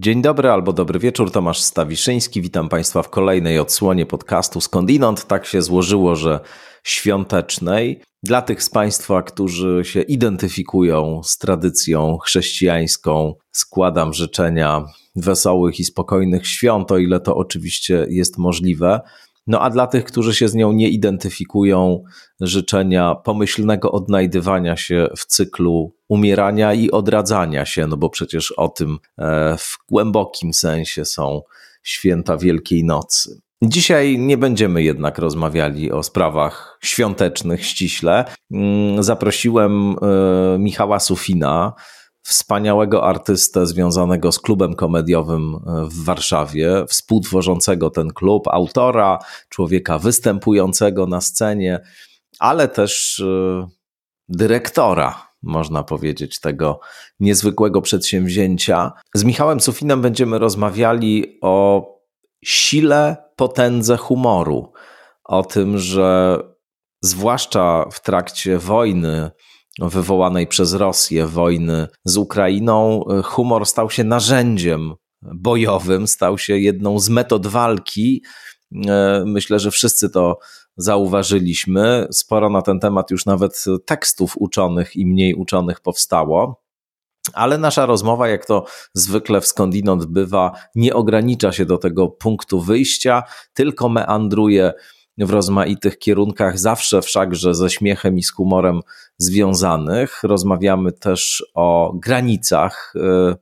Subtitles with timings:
[0.00, 2.42] Dzień dobry albo dobry wieczór, Tomasz Stawiszyński.
[2.42, 5.26] Witam Państwa w kolejnej odsłonie podcastu Skądinąd.
[5.26, 6.40] Tak się złożyło, że
[6.84, 8.02] świątecznej.
[8.22, 14.84] Dla tych z Państwa, którzy się identyfikują z tradycją chrześcijańską, składam życzenia
[15.16, 19.00] wesołych i spokojnych świąt, o ile to oczywiście jest możliwe.
[19.48, 22.02] No a dla tych, którzy się z nią nie identyfikują,
[22.40, 28.98] życzenia pomyślnego odnajdywania się w cyklu umierania i odradzania się, no bo przecież o tym
[29.18, 31.42] e, w głębokim sensie są
[31.82, 33.40] święta Wielkiej Nocy.
[33.62, 38.24] Dzisiaj nie będziemy jednak rozmawiali o sprawach świątecznych ściśle.
[38.50, 41.72] Mm, zaprosiłem e, Michała Sufina,
[42.28, 51.06] wspaniałego artystę związanego z klubem komediowym e, w Warszawie, współtworzącego ten klub, autora, człowieka występującego
[51.06, 51.80] na scenie,
[52.38, 53.68] ale też e,
[54.28, 56.80] dyrektora, można powiedzieć, tego
[57.20, 58.92] niezwykłego przedsięwzięcia.
[59.14, 61.86] Z Michałem Sufinem będziemy rozmawiali o
[62.44, 64.72] sile, potędze humoru,
[65.24, 66.38] o tym, że
[67.02, 69.30] zwłaszcza w trakcie wojny
[69.78, 77.08] wywołanej przez Rosję wojny z Ukrainą, humor stał się narzędziem bojowym, stał się jedną z
[77.08, 78.22] metod walki.
[78.88, 80.38] E, myślę, że wszyscy to
[80.76, 82.06] zauważyliśmy.
[82.10, 86.62] Sporo na ten temat już nawet tekstów uczonych i mniej uczonych powstało.
[87.34, 92.60] Ale nasza rozmowa, jak to zwykle w skądinąd bywa, nie ogranicza się do tego punktu
[92.60, 93.22] wyjścia,
[93.54, 94.72] tylko meandruje
[95.18, 98.80] w rozmaitych kierunkach, zawsze wszakże ze śmiechem i z humorem
[99.18, 100.22] związanych.
[100.22, 103.34] Rozmawiamy też o granicach y,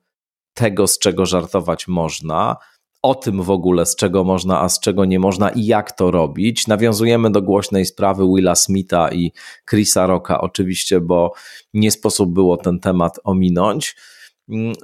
[0.54, 2.56] tego, z czego żartować można,
[3.02, 6.10] o tym w ogóle, z czego można, a z czego nie można i jak to
[6.10, 6.66] robić.
[6.66, 9.32] Nawiązujemy do głośnej sprawy Willa Smitha i
[9.70, 11.32] Chrisa Rocka, oczywiście, bo
[11.74, 13.96] nie sposób było ten temat ominąć.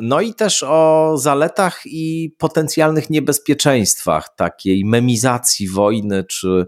[0.01, 6.67] No i też o zaletach i potencjalnych niebezpieczeństwach takiej memizacji wojny czy,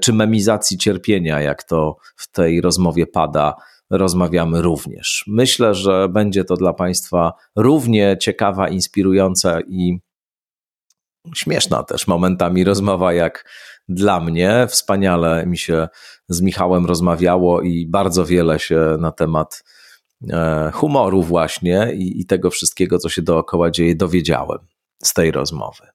[0.00, 3.54] czy memizacji cierpienia, jak to w tej rozmowie pada.
[3.90, 5.24] Rozmawiamy również.
[5.26, 9.98] Myślę, że będzie to dla Państwa równie ciekawa, inspirująca i
[11.34, 13.44] śmieszna też momentami rozmowa, jak
[13.88, 14.66] dla mnie.
[14.68, 15.88] Wspaniale mi się
[16.28, 19.62] z Michałem rozmawiało i bardzo wiele się na temat
[20.72, 24.58] humoru właśnie i, i tego wszystkiego, co się dookoła dzieje, dowiedziałem
[25.02, 25.86] z tej rozmowy.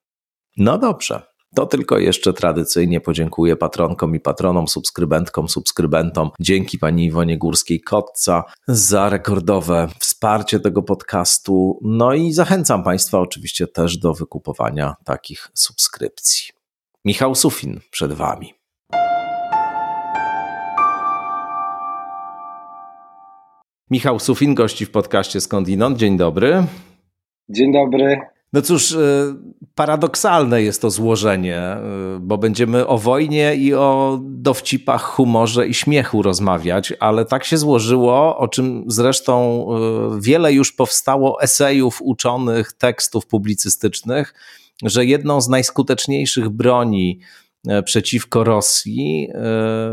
[0.56, 1.22] No dobrze.
[1.54, 6.30] To tylko jeszcze tradycyjnie podziękuję patronkom i patronom, subskrybentkom, subskrybentom.
[6.40, 11.78] Dzięki pani Iwonie Górskiej-Kotca za rekordowe wsparcie tego podcastu.
[11.82, 16.52] No i zachęcam państwa oczywiście też do wykupowania takich subskrypcji.
[17.04, 18.57] Michał Sufin przed wami.
[23.90, 25.98] Michał Sufin, gości w podcaście Skądinąd.
[25.98, 26.64] Dzień dobry.
[27.48, 28.20] Dzień dobry.
[28.52, 28.98] No cóż, e,
[29.74, 31.80] paradoksalne jest to złożenie, e,
[32.20, 38.38] bo będziemy o wojnie i o dowcipach, humorze i śmiechu rozmawiać, ale tak się złożyło,
[38.38, 44.34] o czym zresztą e, wiele już powstało esejów uczonych, tekstów publicystycznych,
[44.82, 47.20] że jedną z najskuteczniejszych broni
[47.84, 49.38] przeciwko Rosji e,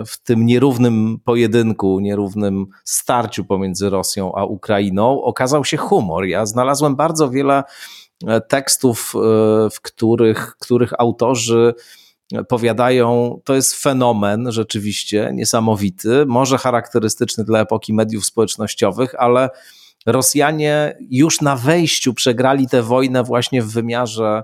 [0.05, 6.25] w tym nierównym pojedynku, nierównym starciu pomiędzy Rosją a Ukrainą okazał się humor.
[6.25, 7.63] Ja znalazłem bardzo wiele
[8.27, 9.13] e, tekstów,
[9.71, 11.73] w których, których autorzy
[12.49, 19.49] powiadają, to jest fenomen rzeczywiście niesamowity, może charakterystyczny dla epoki mediów społecznościowych, ale
[20.05, 24.43] Rosjanie już na wejściu przegrali tę wojnę właśnie w wymiarze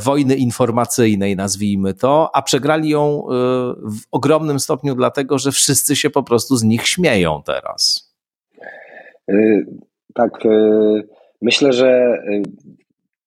[0.00, 3.32] wojny informacyjnej, nazwijmy to, a przegrali ją e,
[3.74, 8.12] w ogromnym stopniu dlatego, że wszyscy się po prostu z nich śmieją teraz.
[9.28, 9.34] E,
[10.14, 10.30] tak,
[11.42, 12.18] myślę, że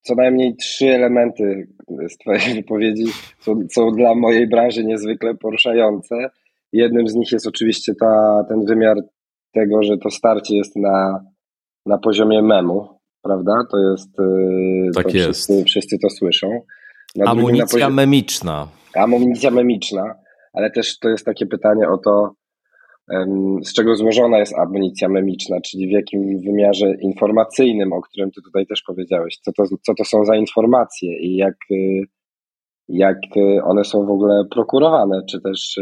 [0.02, 1.68] co najmniej trzy elementy
[2.10, 3.06] z Twojej wypowiedzi
[3.40, 6.16] są, są dla mojej branży niezwykle poruszające.
[6.74, 8.98] Jednym z nich jest oczywiście ta, ten wymiar
[9.54, 11.26] tego, że to starcie jest na,
[11.86, 13.54] na poziomie memu, prawda?
[13.72, 14.20] To jest.
[14.20, 15.30] Y, tak to jest.
[15.30, 16.62] Wszyscy, wszyscy to słyszą.
[17.16, 17.94] Na Amunicja poziom...
[17.94, 18.68] memiczna.
[18.96, 20.16] Amunicja memiczna,
[20.54, 22.34] ale też to jest takie pytanie o to,
[23.64, 28.68] z czego złożona jest amunicja memiczna, czyli w jakim wymiarze informacyjnym, o którym ty tutaj
[28.68, 32.02] też powiedziałeś, co to, co to są za informacje i jak, y,
[32.88, 35.80] jak y, one są w ogóle prokurowane, czy też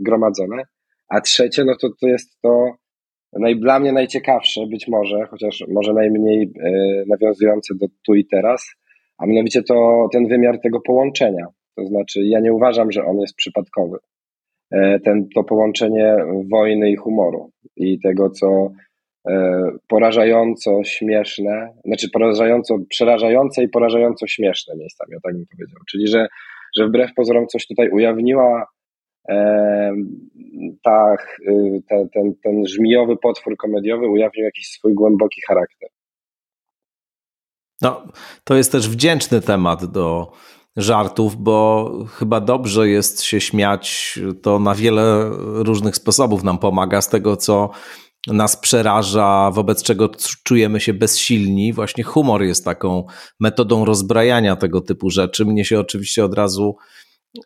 [0.00, 0.62] gromadzone.
[1.08, 2.72] A trzecie, no to, to jest to,
[3.32, 6.70] naj, dla mnie najciekawsze być może, chociaż może najmniej e,
[7.06, 8.74] nawiązujące do tu i teraz,
[9.18, 11.46] a mianowicie to ten wymiar tego połączenia.
[11.76, 13.98] To znaczy, ja nie uważam, że on jest przypadkowy.
[14.70, 16.16] E, ten, to połączenie
[16.50, 18.70] wojny i humoru i tego, co
[19.88, 25.80] porażająco śmieszne, znaczy porażająco, przerażające i porażająco śmieszne miejscami, o tak bym powiedział.
[25.90, 26.26] Czyli, że,
[26.78, 28.66] że wbrew pozorom coś tutaj ujawniła
[30.82, 31.16] ta,
[31.88, 35.88] ten, ten, ten żmijowy potwór komediowy ujawnił jakiś swój głęboki charakter.
[37.82, 38.02] No,
[38.44, 40.32] to jest też wdzięczny temat do
[40.76, 44.18] żartów, bo chyba dobrze jest się śmiać.
[44.42, 47.70] To na wiele różnych sposobów nam pomaga z tego, co
[48.26, 50.10] nas przeraża, wobec czego
[50.44, 51.72] czujemy się bezsilni.
[51.72, 53.06] Właśnie humor jest taką
[53.40, 55.44] metodą rozbrajania tego typu rzeczy.
[55.44, 56.76] Mnie się oczywiście od razu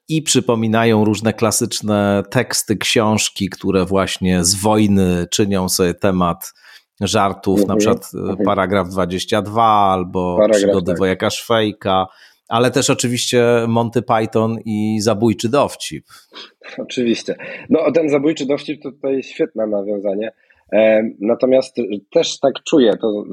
[0.09, 6.53] i przypominają różne klasyczne teksty, książki, które właśnie z wojny czynią sobie temat
[7.01, 8.39] żartów, na mhm, przykład e, mhm.
[8.45, 10.99] paragraf 22 albo paragraf, przygody tak.
[10.99, 12.07] wojaka Szwejka,
[12.49, 16.07] ale też oczywiście Monty Python i zabójczy dowcip.
[16.85, 17.35] Oczywiście.
[17.71, 20.33] No ten zabójczy dowcip to tutaj świetne nawiązanie.
[20.73, 21.77] E, natomiast
[22.13, 23.25] też tak czuję, to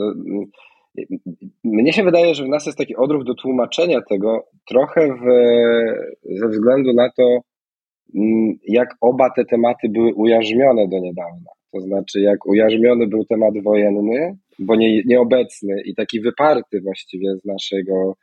[1.63, 5.25] mnie się wydaje, że w nas jest taki odruch do tłumaczenia tego trochę w,
[6.39, 7.39] ze względu na to,
[8.15, 11.51] mm, jak oba te tematy były ujarzmione do niedawna.
[11.73, 17.45] To znaczy, jak ujarzmiony był temat wojenny, bo nie, nieobecny i taki wyparty właściwie z
[17.45, 18.13] naszego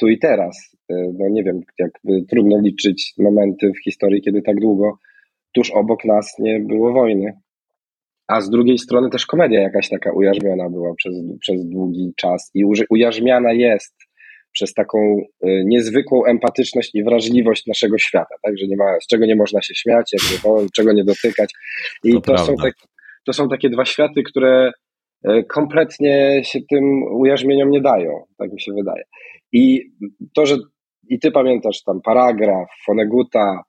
[0.00, 0.76] tu i teraz.
[0.90, 4.98] E, no nie wiem, jakby trudno liczyć momenty w historii, kiedy tak długo
[5.52, 7.43] tuż obok nas nie było wojny
[8.28, 12.64] a z drugiej strony też komedia jakaś taka ujarzmiona była przez, przez długi czas i
[12.90, 13.94] ujarzmiana jest
[14.52, 14.98] przez taką
[15.46, 19.62] y, niezwykłą empatyczność i wrażliwość naszego świata, tak, że nie ma, z czego nie można
[19.62, 21.52] się śmiać, jakby, czego nie dotykać.
[22.04, 22.74] I to, to są, tak,
[23.26, 24.72] to są takie dwa światy, które
[25.28, 29.04] y, kompletnie się tym ujarzmieniom nie dają, tak mi się wydaje.
[29.52, 29.82] I
[30.34, 30.56] to, że
[31.08, 33.62] i ty pamiętasz tam paragraf, Foneguta,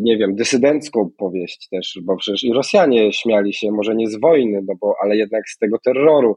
[0.00, 4.60] nie wiem, dysydencką powieść też, bo przecież i Rosjanie śmiali się, może nie z wojny,
[4.68, 6.36] no bo, ale jednak z tego terroru,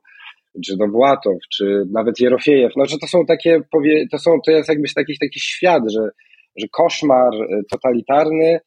[0.65, 4.69] czy Dowłatow, czy nawet Jerofiejew, no że to są takie, powie, to są, to jest
[4.69, 6.09] jakbyś taki, taki świat, że,
[6.55, 8.59] że koszmar e, totalitarny,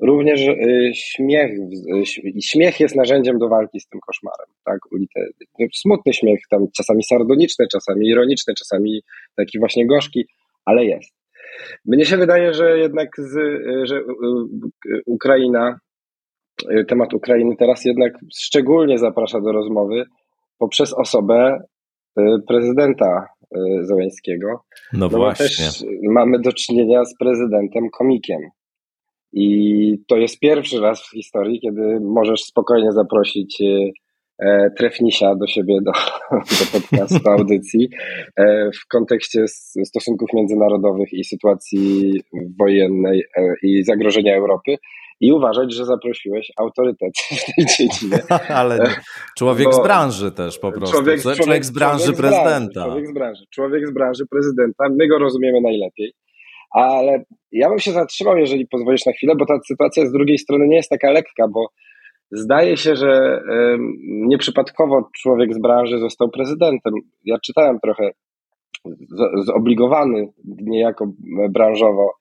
[0.00, 0.54] również e,
[0.94, 1.50] śmiech,
[2.42, 4.78] śmiech jest narzędziem do walki z tym koszmarem, tak,
[5.74, 9.02] smutny śmiech, tam czasami sardoniczny, czasami ironiczny, czasami
[9.36, 10.26] taki właśnie gorzki,
[10.64, 11.15] ale jest.
[11.84, 13.32] Mnie się wydaje, że jednak z,
[13.88, 14.00] że
[15.06, 15.78] Ukraina,
[16.88, 20.04] temat Ukrainy teraz jednak szczególnie zaprasza do rozmowy
[20.58, 21.60] poprzez osobę
[22.18, 23.26] y, prezydenta
[23.56, 24.64] y, Zełęńskiego.
[24.92, 25.66] No, no właśnie.
[25.66, 28.40] Też mamy do czynienia z prezydentem komikiem.
[29.32, 33.92] I to jest pierwszy raz w historii, kiedy możesz spokojnie zaprosić y,
[34.78, 35.92] Trefnisia do siebie, do,
[36.30, 37.88] do podcastu, audycji
[38.36, 39.44] e, w kontekście
[39.84, 42.12] stosunków międzynarodowych i sytuacji
[42.60, 44.76] wojennej e, i zagrożenia Europy
[45.20, 48.18] i uważać, że zaprosiłeś autorytet w tej dziedzinie.
[48.48, 48.78] Ale
[49.38, 50.96] człowiek z branży też po prostu.
[50.96, 52.80] Człowiek, człowiek, człowiek z branży człowiek prezydenta.
[52.80, 53.44] Z branży, człowiek z branży.
[53.50, 54.84] Człowiek z branży prezydenta.
[54.90, 56.12] My go rozumiemy najlepiej.
[56.70, 60.68] Ale ja bym się zatrzymał, jeżeli pozwolisz na chwilę, bo ta sytuacja z drugiej strony
[60.68, 61.66] nie jest taka lekka, bo
[62.30, 63.40] Zdaje się, że
[64.06, 66.94] nieprzypadkowo człowiek z branży został prezydentem.
[67.24, 68.10] Ja czytałem trochę
[69.44, 70.28] zobligowany
[70.60, 71.12] niejako
[71.50, 72.12] branżowo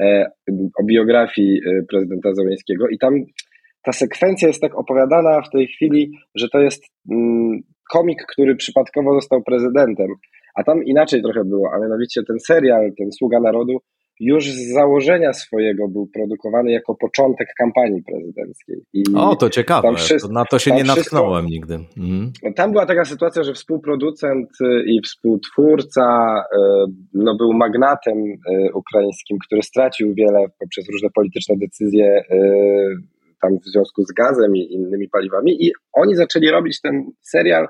[0.00, 0.30] e,
[0.80, 3.14] o biografii e, prezydenta Załęskiego i tam
[3.82, 7.60] ta sekwencja jest tak opowiadana w tej chwili, że to jest mm,
[7.92, 10.06] komik, który przypadkowo został prezydentem,
[10.54, 13.78] a tam inaczej trochę było, a mianowicie ten serial, ten Sługa Narodu
[14.20, 18.76] już z założenia swojego był produkowany jako początek kampanii prezydenckiej.
[18.92, 21.74] I o, to ciekawe, wszystko, na to się nie natknąłem wszystko, nigdy.
[21.96, 22.54] Mhm.
[22.54, 29.38] Tam była taka sytuacja, że współproducent y, i współtwórca y, no, był magnatem y, ukraińskim,
[29.46, 32.22] który stracił wiele poprzez różne polityczne decyzje
[33.42, 37.68] tam w związku z gazem i innymi paliwami i oni zaczęli robić ten serial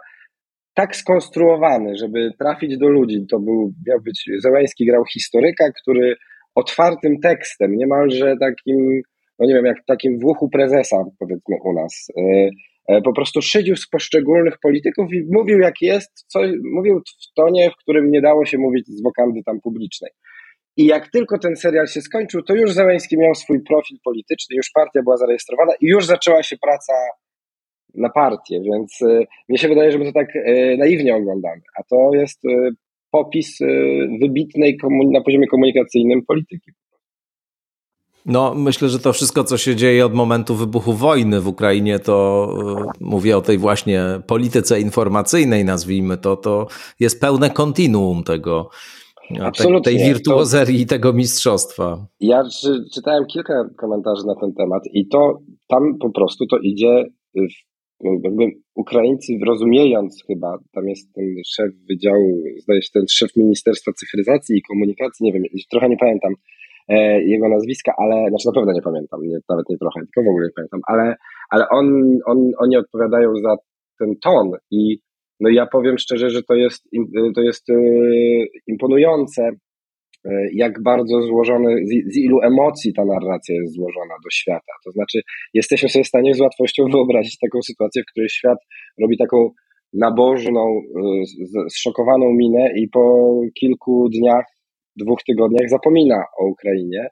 [0.74, 3.26] tak skonstruowany, żeby trafić do ludzi.
[3.30, 6.16] To był, miał być, Zełański grał historyka, który
[6.56, 9.02] otwartym tekstem, niemalże takim,
[9.38, 12.08] no nie wiem, jak takim w uchu prezesa, powiedzmy u nas.
[12.16, 12.50] E,
[12.88, 16.40] e, po prostu szydził z poszczególnych polityków i mówił jak jest, co,
[16.74, 20.10] mówił w tonie, w którym nie dało się mówić z wokandy tam publicznej.
[20.76, 24.70] I jak tylko ten serial się skończył, to już Zeleński miał swój profil polityczny, już
[24.74, 26.92] partia była zarejestrowana i już zaczęła się praca
[27.94, 30.28] na partię, więc e, mnie się wydaje, że my to tak
[30.78, 32.85] naiwnie oglądamy, a to jest popis
[33.60, 34.78] y, wybitnej
[35.12, 36.70] na poziomie komunikacyjnym polityki.
[38.26, 42.48] No, myślę, że to wszystko, co się dzieje od momentu wybuchu wojny w Ukrainie, to
[43.00, 46.66] y, mówię o tej właśnie polityce informacyjnej, nazwijmy to, to
[47.00, 48.70] jest pełne kontinuum tego,
[49.40, 49.80] Absolutnie.
[49.80, 52.06] tej wirtuozerii i tego mistrzostwa.
[52.20, 52.42] Ja
[52.94, 57.04] czytałem kilka komentarzy na ten temat i to tam po prostu to idzie
[57.34, 57.65] w
[58.00, 64.56] jakby Ukraińcy rozumiejąc chyba, tam jest ten szef wydziału, zdaje się ten szef Ministerstwa Cyfryzacji
[64.58, 66.32] i Komunikacji, nie wiem, trochę nie pamiętam
[66.88, 70.30] e, jego nazwiska, ale, znaczy na pewno nie pamiętam, nie, nawet nie trochę, tylko w
[70.30, 71.14] ogóle nie pamiętam, ale,
[71.50, 73.56] ale on, on, oni odpowiadają za
[73.98, 74.98] ten ton i
[75.40, 76.88] no ja powiem szczerze, że to jest,
[77.34, 77.74] to jest e,
[78.66, 79.50] imponujące,
[80.54, 84.72] jak bardzo złożony, z, ilu emocji ta narracja jest złożona do świata.
[84.84, 85.20] To znaczy,
[85.54, 88.58] jesteśmy sobie w stanie z łatwością wyobrazić taką sytuację, w której świat
[89.00, 89.50] robi taką
[89.92, 90.80] nabożną,
[91.56, 94.44] e, zszokowaną minę i po kilku dniach,
[94.96, 97.08] dwóch tygodniach zapomina o Ukrainie.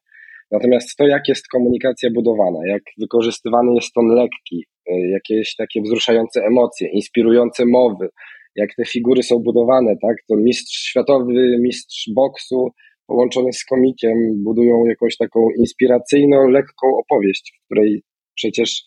[0.50, 6.44] Natomiast to, jak jest komunikacja budowana, jak wykorzystywany jest ton lekki, e, jakieś takie wzruszające
[6.44, 8.08] emocje, inspirujące mowy,
[8.56, 10.16] jak te figury są budowane, tak?
[10.28, 12.68] To mistrz światowy, mistrz boksu,
[13.06, 18.02] połączone z komikiem budują jakąś taką inspiracyjną, lekką opowieść, w której
[18.34, 18.82] przecież,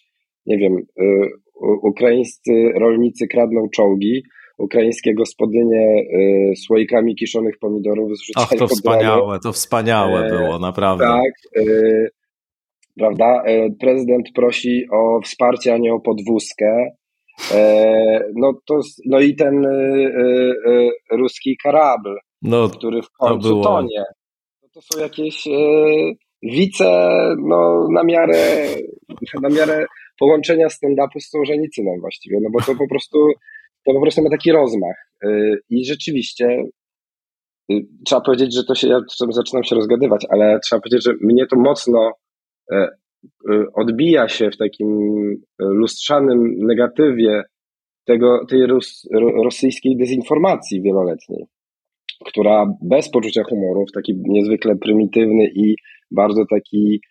[0.46, 1.30] nie wiem, y,
[1.84, 4.24] ukraińscy rolnicy kradną czołgi,
[4.58, 6.04] ukraińskie gospodynie
[6.52, 11.06] y, słoikami kiszonych pomidorów zrzucają Ach, to wspaniałe, to wspaniałe e, było, naprawdę.
[11.06, 12.10] Tak, y,
[12.98, 13.44] prawda?
[13.46, 16.92] E, prezydent prosi o wsparcie, a nie o podwózkę.
[17.54, 19.68] E, no, to, no i ten
[21.12, 23.64] ruski karabl, no, który w końcu było...
[23.64, 24.04] tonie.
[24.64, 25.52] No to są jakieś e,
[26.44, 26.86] wice
[27.38, 28.68] no, na miarę
[29.44, 29.86] na miarę
[30.20, 33.18] połączenia stand-upu z Solżenicyną właściwie, no bo to po prostu
[33.86, 35.30] to po prostu ma taki rozmach e,
[35.70, 36.64] i rzeczywiście
[37.72, 37.76] e,
[38.06, 41.56] trzeba powiedzieć, że to się, ja zaczynam się rozgadywać, ale trzeba powiedzieć, że mnie to
[41.56, 42.12] mocno
[43.74, 44.88] odbija się w takim
[45.60, 47.44] lustrzanym negatywie
[48.06, 48.68] tego, tej
[49.44, 51.46] rosyjskiej dezinformacji wieloletniej
[52.26, 55.76] która bez poczucia humoru, w taki niezwykle prymitywny i
[56.12, 57.02] bardzo taki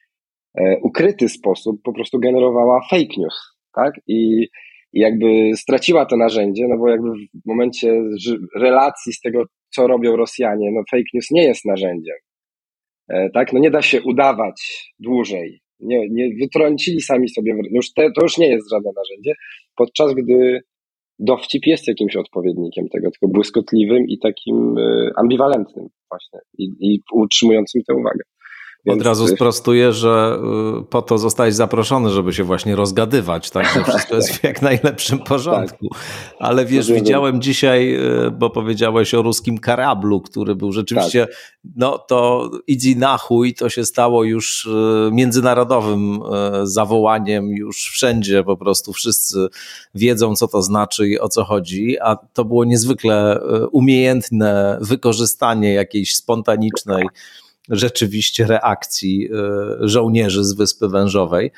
[0.59, 3.35] e, ukryty sposób po prostu generowała fake news,
[3.75, 3.95] tak?
[4.07, 4.49] I,
[4.93, 8.03] I jakby straciła to narzędzie, no bo jakby w momencie
[8.57, 12.17] relacji z tego, co robią Rosjanie, no fake news nie jest narzędziem,
[13.09, 13.53] e, tak?
[13.53, 15.61] No nie da się udawać dłużej.
[15.81, 19.33] Nie, nie wytrącili sami sobie, już te, to już nie jest żadne narzędzie,
[19.77, 20.61] podczas gdy
[21.19, 27.83] dowcip jest jakimś odpowiednikiem tego, tylko błyskotliwym i takim e, ambiwalentnym właśnie i, i utrzymującym
[27.89, 28.21] tę uwagę.
[28.87, 29.00] Więc...
[29.00, 30.38] Od razu sprostuję, że
[30.81, 34.62] y, po to zostałeś zaproszony, żeby się właśnie rozgadywać, tak, że wszystko jest w jak
[34.62, 35.88] najlepszym porządku.
[35.88, 36.02] Tak.
[36.38, 41.37] Ale wiesz, widziałem dzisiaj, y, bo powiedziałeś o ruskim karablu, który był rzeczywiście, tak.
[41.76, 46.21] no to idzi na chuj, to się stało już y, międzynarodowym
[46.62, 49.49] zawołaniem, już wszędzie po prostu wszyscy
[49.95, 53.40] wiedzą, co to znaczy i o co chodzi, a to było niezwykle
[53.73, 57.07] umiejętne wykorzystanie jakiejś spontanicznej
[57.69, 61.53] rzeczywiście reakcji e, żołnierzy z Wyspy Wężowej.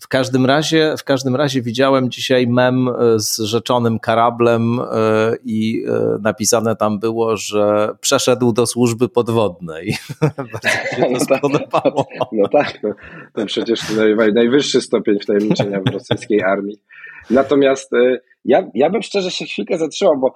[0.00, 4.86] W każdym razie, w każdym razie widziałem dzisiaj mem e, z rzeczonym karablem e,
[5.44, 5.84] i
[6.22, 9.96] napisane tam było, że przeszedł do służby podwodnej.
[10.48, 12.06] No tak, spodobało.
[12.32, 12.90] No tak, no,
[13.34, 13.80] to przecież
[14.34, 16.76] najwyższy stopień wtajemniczenia w rosyjskiej armii.
[17.30, 17.90] Natomiast
[18.44, 20.34] ja, ja bym szczerze się chwilkę zatrzymał, bo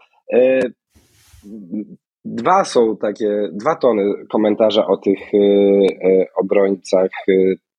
[2.25, 7.33] Dwa są takie, dwa tony komentarza o tych e, e, obrońcach e,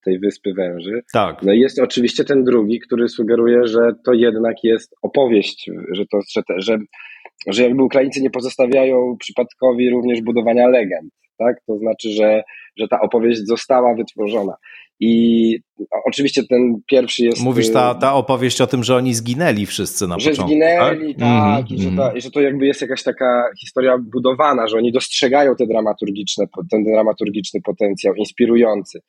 [0.06, 1.02] tej Wyspy Węży.
[1.14, 1.44] Tak.
[1.44, 6.20] No i jest oczywiście ten drugi, który sugeruje, że to jednak jest opowieść, że to,
[6.32, 6.78] że, te, że,
[7.48, 11.14] że jakby Ukraińcy nie pozostawiają przypadkowi również budowania legend,
[11.46, 11.56] tak?
[11.68, 12.44] To znaczy, że,
[12.78, 14.54] że ta opowieść została wytworzona.
[15.04, 15.60] I
[16.06, 17.44] oczywiście ten pierwszy jest.
[17.44, 20.54] Mówisz ta, y, ta opowieść o tym, że oni zginęli wszyscy na że początku.
[20.54, 22.18] Że zginęli, tak, tak mm, i, że to, mhm.
[22.18, 26.84] i że to jakby jest jakaś taka historia budowana, że oni dostrzegają te dramaturgiczne, ten
[26.84, 29.00] dramaturgiczny potencjał, inspirujący.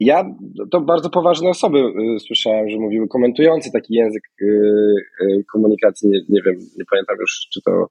[0.00, 0.24] Ja
[0.70, 6.42] to bardzo poważne osoby y, słyszałem, że mówiły, komentujący taki język y, komunikacji, nie, nie
[6.46, 7.86] wiem, nie pamiętam już, czy to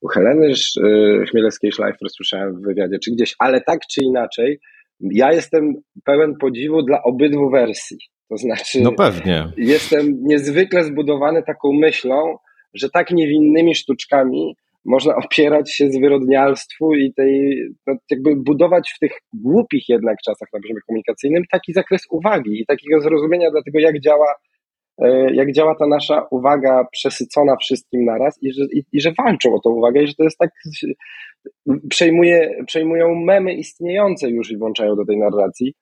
[0.00, 0.52] u Heleny
[1.30, 4.60] Chmielewskiej-Szlajfer słyszałem w wywiadzie, czy gdzieś, ale tak czy inaczej
[5.00, 7.98] ja jestem pełen podziwu dla obydwu wersji.
[8.28, 9.52] To znaczy, no pewnie.
[9.56, 12.36] jestem niezwykle zbudowany taką myślą,
[12.74, 19.12] że tak niewinnymi sztuczkami można opierać się zwyrodnialstwu i tej, no, jakby budować w tych
[19.34, 24.00] głupich jednak czasach na poziomie komunikacyjnym taki zakres uwagi i takiego zrozumienia dla tego, jak
[24.00, 24.34] działa,
[25.32, 29.60] jak działa ta nasza uwaga przesycona wszystkim naraz i że, i, i że walczą o
[29.60, 30.50] tą uwagę i że to jest tak
[31.88, 35.74] przejmuje, przejmują memy istniejące już i włączają do tej narracji.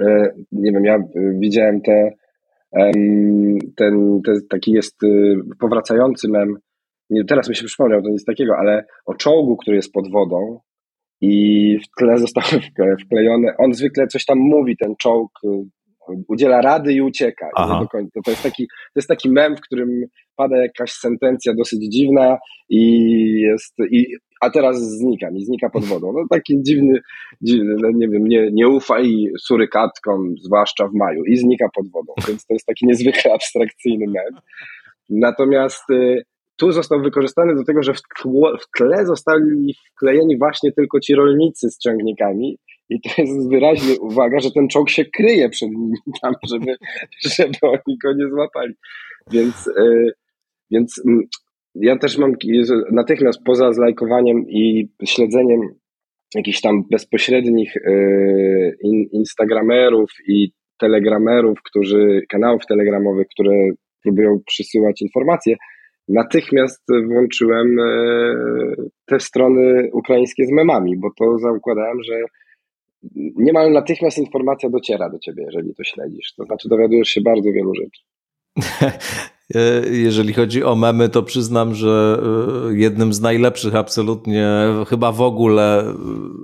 [0.00, 0.98] E, nie wiem, ja
[1.38, 2.10] widziałem te,
[3.76, 4.96] ten, ten taki jest
[5.60, 6.56] powracający mem,
[7.10, 10.60] nie, teraz mi się przypomniał, to nic takiego, ale o czołgu, który jest pod wodą
[11.20, 12.62] i w tle zostały
[13.04, 15.30] wklejone, on zwykle coś tam mówi, ten czołg,
[16.28, 17.48] udziela rady i ucieka.
[18.14, 19.88] To, to, jest taki, to jest taki mem, w którym
[20.36, 23.02] pada jakaś sentencja dosyć dziwna i
[23.40, 24.06] jest, i,
[24.40, 26.12] a teraz znika, i znika pod wodą.
[26.12, 27.00] No taki dziwny,
[27.42, 32.12] dziwny no nie wiem, nie, nie ufaj surykatkom, zwłaszcza w maju, i znika pod wodą.
[32.28, 34.40] Więc to jest taki niezwykle abstrakcyjny mem.
[35.10, 36.22] Natomiast y,
[36.56, 38.00] tu został wykorzystany do tego, że w,
[38.60, 42.58] w tle zostali wklejeni właśnie tylko ci rolnicy z ciągnikami
[42.88, 46.76] i to jest wyraźnie uwaga, że ten czołg się kryje przed nimi tam, żeby,
[47.22, 48.74] żeby oni go nie złapali.
[49.30, 50.12] Więc, yy,
[50.70, 51.22] więc yy,
[51.74, 52.32] ja też mam
[52.92, 55.60] natychmiast poza zlajkowaniem i śledzeniem
[56.34, 57.74] jakichś tam bezpośrednich
[58.82, 63.70] in, instagramerów i telegramerów, którzy, kanałów telegramowych, które
[64.02, 65.56] próbują przysyłać informacje,
[66.08, 67.84] natychmiast włączyłem e,
[69.06, 72.14] te strony ukraińskie z memami, bo to zakładałem, że
[73.36, 76.34] niemal natychmiast informacja dociera do ciebie, jeżeli to śledzisz.
[76.36, 78.02] To znaczy dowiadujesz się bardzo wielu rzeczy.
[79.54, 82.22] E, jeżeli chodzi o memy, to przyznam, że
[82.70, 84.48] e, jednym z najlepszych absolutnie,
[84.88, 85.94] chyba w ogóle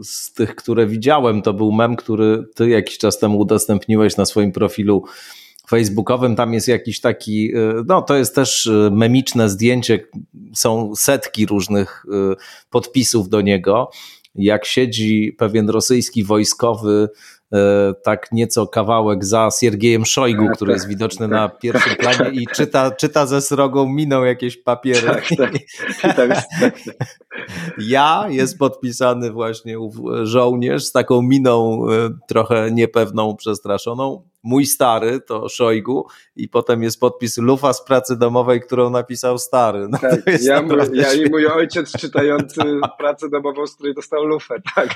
[0.02, 4.52] z tych, które widziałem, to był mem, który ty jakiś czas temu udostępniłeś na swoim
[4.52, 5.04] profilu
[5.69, 6.37] facebookowym.
[6.37, 7.52] Tam jest jakiś taki,
[7.87, 10.07] no to jest też memiczne zdjęcie,
[10.54, 12.07] są setki różnych
[12.71, 13.90] podpisów do niego
[14.35, 17.09] jak siedzi pewien rosyjski wojskowy
[17.53, 21.59] e, tak nieco kawałek za Siergiejem Szojgu, tak, który jest tak, widoczny na tak.
[21.59, 25.07] pierwszym planie i czyta, czyta ze srogą miną jakieś papiery.
[25.37, 25.53] Tak,
[27.79, 29.77] ja jest podpisany właśnie
[30.23, 36.07] żołnierz z taką miną e, trochę niepewną, przestraszoną mój stary to Szojgu
[36.37, 39.89] i potem jest podpis Lufa z pracy domowej, którą napisał stary.
[39.91, 42.61] No tak, ja, mój, ja i mój ojciec czytający
[42.99, 44.88] pracę domową, z której dostał lufę, tak.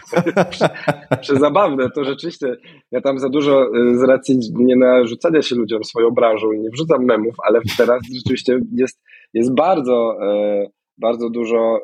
[1.20, 2.56] Przezabawne, to rzeczywiście,
[2.90, 7.04] ja tam za dużo y, z racji nie narzucania się ludziom swoją branżą nie wrzucam
[7.04, 9.02] memów, ale teraz rzeczywiście jest,
[9.34, 10.66] jest bardzo, e,
[10.98, 11.80] bardzo dużo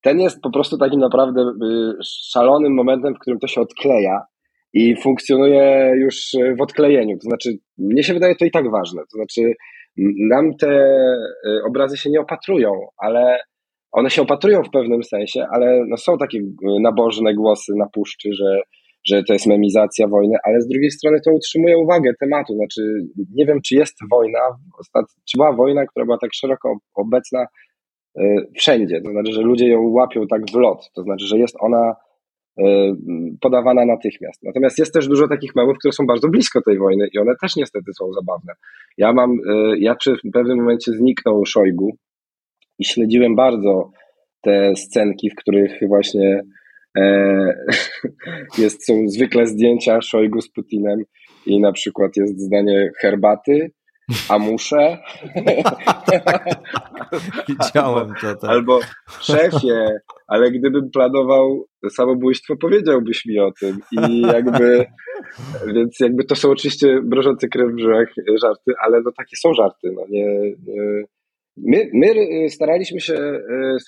[0.00, 4.22] ten jest po prostu takim naprawdę y, szalonym momentem, w którym to się odkleja
[4.72, 7.16] i funkcjonuje już w odklejeniu.
[7.18, 9.02] To znaczy, mnie się wydaje to i tak ważne.
[9.02, 9.54] To znaczy,
[10.28, 10.70] nam te
[11.46, 13.40] e, obrazy się nie opatrują, ale
[13.92, 16.38] one się opatrują w pewnym sensie, ale no są takie
[16.80, 18.60] nabożne głosy na puszczy, że,
[19.06, 22.54] że to jest memizacja wojny, ale z drugiej strony to utrzymuje uwagę tematu.
[22.54, 22.82] Znaczy,
[23.34, 24.38] nie wiem, czy jest wojna,
[25.30, 27.46] czy była wojna, która była tak szeroko obecna
[28.18, 29.00] e, wszędzie.
[29.00, 30.90] To znaczy, że ludzie ją łapią tak w lot.
[30.94, 32.07] To znaczy, że jest ona E,
[33.40, 34.42] podawana natychmiast.
[34.42, 37.56] Natomiast jest też dużo takich memów, które są bardzo blisko tej wojny i one też
[37.56, 38.52] niestety są zabawne.
[38.98, 41.96] Ja mam, e, ja przy pewnym momencie zniknął Szojgu
[42.78, 43.90] i śledziłem bardzo
[44.40, 46.42] te scenki, w których właśnie
[46.98, 47.66] e,
[48.58, 51.02] jest, są zwykle zdjęcia Szojgu z Putinem
[51.46, 53.70] i na przykład jest zdanie herbaty,
[54.28, 54.98] a muszę.
[57.48, 58.34] Widziałem to.
[58.34, 58.50] Tak.
[58.50, 58.80] Albo
[59.20, 63.78] szefie, ale gdybym planował samobójstwo, powiedziałbyś mi o tym.
[63.92, 64.86] I jakby,
[65.74, 68.08] więc jakby to są oczywiście mrożące krew w żyłach
[68.42, 69.92] żarty, ale no takie są żarty.
[69.94, 71.04] No nie, nie.
[71.56, 73.14] My, my staraliśmy się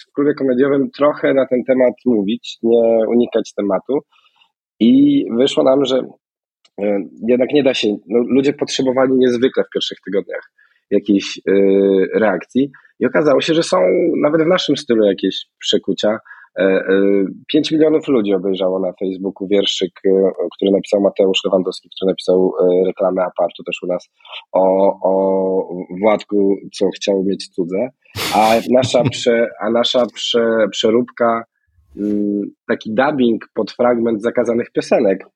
[0.09, 3.99] w klubie komediowym trochę na ten temat mówić, nie unikać tematu.
[4.81, 6.03] I wyszło nam, że
[6.81, 10.53] E, jednak nie da się, no, ludzie potrzebowali niezwykle w pierwszych tygodniach
[10.91, 11.41] jakiejś
[12.15, 13.77] reakcji i okazało się, że są
[14.23, 16.19] nawet w naszym stylu jakieś przekucia.
[16.59, 19.93] Y, y, 5 milionów ludzi obejrzało na Facebooku wierszyk,
[20.57, 22.53] który napisał Mateusz Lewandowski, który napisał
[22.87, 24.09] reklamę apartu też u nas
[24.53, 24.63] o,
[25.03, 27.89] o Władku, co chciał mieć cudze,
[28.35, 31.45] a nasza, prze, a nasza prze, przeróbka,
[31.97, 35.27] mm, taki dubbing pod fragment zakazanych piosenek,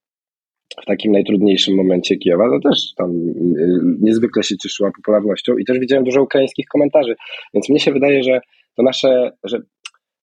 [0.83, 5.79] w takim najtrudniejszym momencie Kijowa, to też tam y, niezwykle się cieszyła popularnością i też
[5.79, 7.15] widziałem dużo ukraińskich komentarzy,
[7.53, 8.39] więc mnie się wydaje, że
[8.77, 9.59] to nasze, że,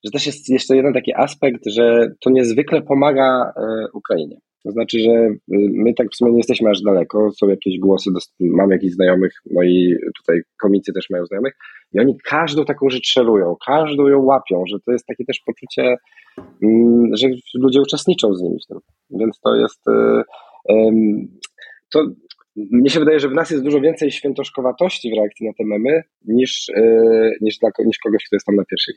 [0.05, 4.37] że też jest jeszcze jeden taki aspekt, że to niezwykle pomaga e, Ukrainie.
[4.65, 5.37] To znaczy, że y,
[5.73, 8.11] my tak w sumie nie jesteśmy aż daleko, są jakieś głosy,
[8.41, 11.55] mam jakichś znajomych, moi tutaj komicy też mają znajomych
[11.93, 15.97] i oni każdą taką rzecz szerują, każdą ją łapią, że to jest takie też poczucie,
[16.63, 18.79] mm, że ludzie uczestniczą z nimi w tym.
[19.11, 20.23] Więc to jest, y,
[21.91, 22.07] to
[22.57, 26.03] mnie się wydaje, że w nas jest dużo więcej świętoszkowatości w reakcji na te memy
[26.25, 28.95] niż, y, niż, dla, niż kogoś, kto jest tam na pierwszej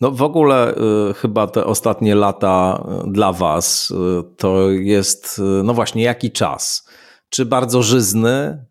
[0.00, 0.74] no w ogóle
[1.10, 3.94] y, chyba te ostatnie lata y, dla Was y,
[4.36, 6.88] to jest, y, no właśnie, jaki czas?
[7.28, 8.64] Czy bardzo żyzny?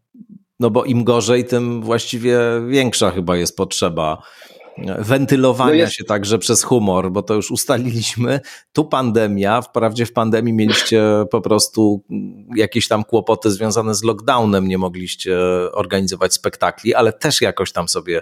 [0.60, 4.22] No bo im gorzej, tym właściwie większa chyba jest potrzeba
[5.00, 5.94] wentylowania no jest...
[5.94, 8.40] się także przez humor, bo to już ustaliliśmy.
[8.74, 12.04] Tu pandemia, wprawdzie w pandemii mieliście po prostu
[12.56, 15.38] jakieś tam kłopoty związane z lockdownem, nie mogliście
[15.74, 18.22] organizować spektakli, ale też jakoś tam sobie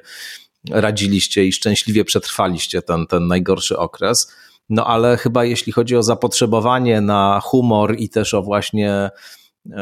[0.70, 4.34] radziliście i szczęśliwie przetrwaliście ten, ten najgorszy okres.
[4.70, 9.10] No ale chyba jeśli chodzi o zapotrzebowanie na humor i też o właśnie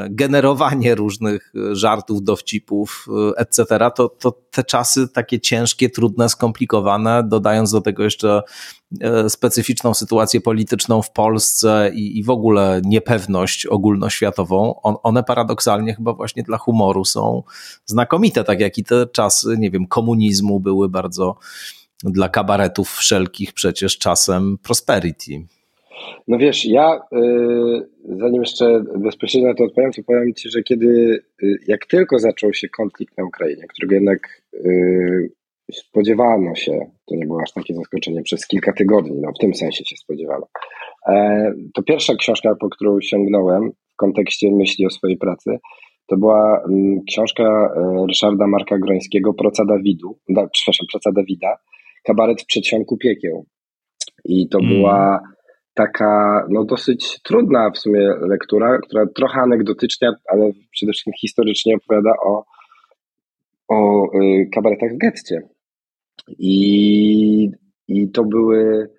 [0.10, 7.24] generowanie różnych e, żartów, dowcipów, e, etc., to, to te czasy takie ciężkie, trudne, skomplikowane,
[7.24, 8.42] dodając do tego jeszcze
[9.02, 15.96] e, specyficzną sytuację polityczną w Polsce i, i w ogóle niepewność ogólnoświatową, on, one paradoksalnie
[15.96, 17.44] chyba właśnie dla humoru są
[17.86, 21.36] znakomite, tak jak i te czasy, nie wiem, komunizmu były bardzo
[22.04, 25.48] dla kabaretów wszelkich przecież czasem prosperity.
[26.28, 31.20] No wiesz, ja y, zanim jeszcze bezpośrednio na to odpowiem, to powiem Ci, że kiedy,
[31.44, 35.32] y, jak tylko zaczął się konflikt na Ukrainie, którego jednak y,
[35.74, 39.86] spodziewano się, to nie było aż takie zaskoczenie, przez kilka tygodni, no w tym sensie
[39.86, 40.48] się spodziewano,
[41.08, 45.58] e, to pierwsza książka, po którą sięgnąłem w kontekście myśli o swojej pracy,
[46.08, 51.58] to była mm, książka e, Ryszarda Marka Grońskiego, Proca Dawidu, da, przepraszam, Proca Dawida,
[52.04, 53.46] Kabaret w przedsionku piekieł.
[54.26, 54.70] I to mm.
[54.70, 55.20] była
[55.76, 62.14] taka no, dosyć trudna w sumie lektura, która trochę anegdotycznie, ale przede wszystkim historycznie opowiada
[62.26, 62.46] o,
[63.68, 65.42] o y, kabaretach w getcie.
[66.40, 67.52] I,
[67.88, 68.90] I to były.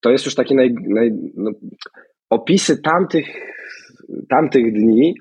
[0.00, 1.50] To jest już takie naj, naj, no,
[2.30, 3.26] opisy tamtych,
[4.28, 5.14] tamtych dni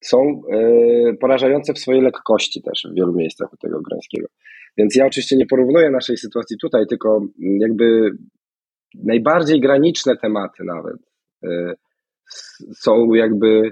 [0.00, 0.42] są
[1.10, 4.28] y, porażające w swojej lekkości też w wielu miejscach u tego Grońskiego.
[4.76, 8.10] Więc ja oczywiście nie porównuję naszej sytuacji tutaj, tylko jakby
[8.94, 10.96] najbardziej graniczne tematy nawet
[11.44, 11.74] y,
[12.74, 13.70] są jakby,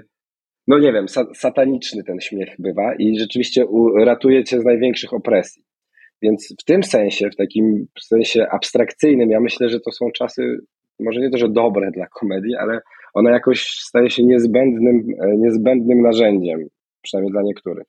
[0.67, 1.05] no nie wiem,
[1.35, 3.65] sataniczny ten śmiech bywa i rzeczywiście
[3.99, 5.63] ratuje cię z największych opresji.
[6.21, 10.57] Więc w tym sensie, w takim sensie abstrakcyjnym, ja myślę, że to są czasy,
[10.99, 12.79] może nie to, że dobre dla komedii, ale
[13.13, 16.67] ona jakoś staje się niezbędnym, e, niezbędnym narzędziem,
[17.01, 17.87] przynajmniej dla niektórych.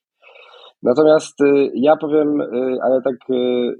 [0.82, 3.16] Natomiast y, ja powiem, y, ale tak,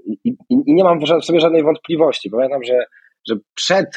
[0.05, 2.29] i, i nie mam w sobie żadnej wątpliwości.
[2.29, 2.85] Pamiętam, że
[3.27, 3.87] że przed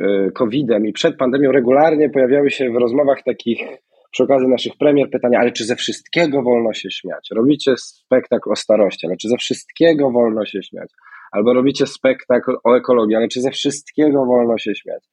[0.00, 3.58] e, COVID-em i przed pandemią regularnie pojawiały się w rozmowach takich
[4.10, 7.28] przy okazji naszych premier pytania, ale czy ze wszystkiego wolno się śmiać?
[7.34, 10.90] Robicie spektakl o starości, ale czy ze wszystkiego wolno się śmiać?
[11.32, 15.04] Albo robicie spektakl o ekologii, ale czy ze wszystkiego wolno się śmiać?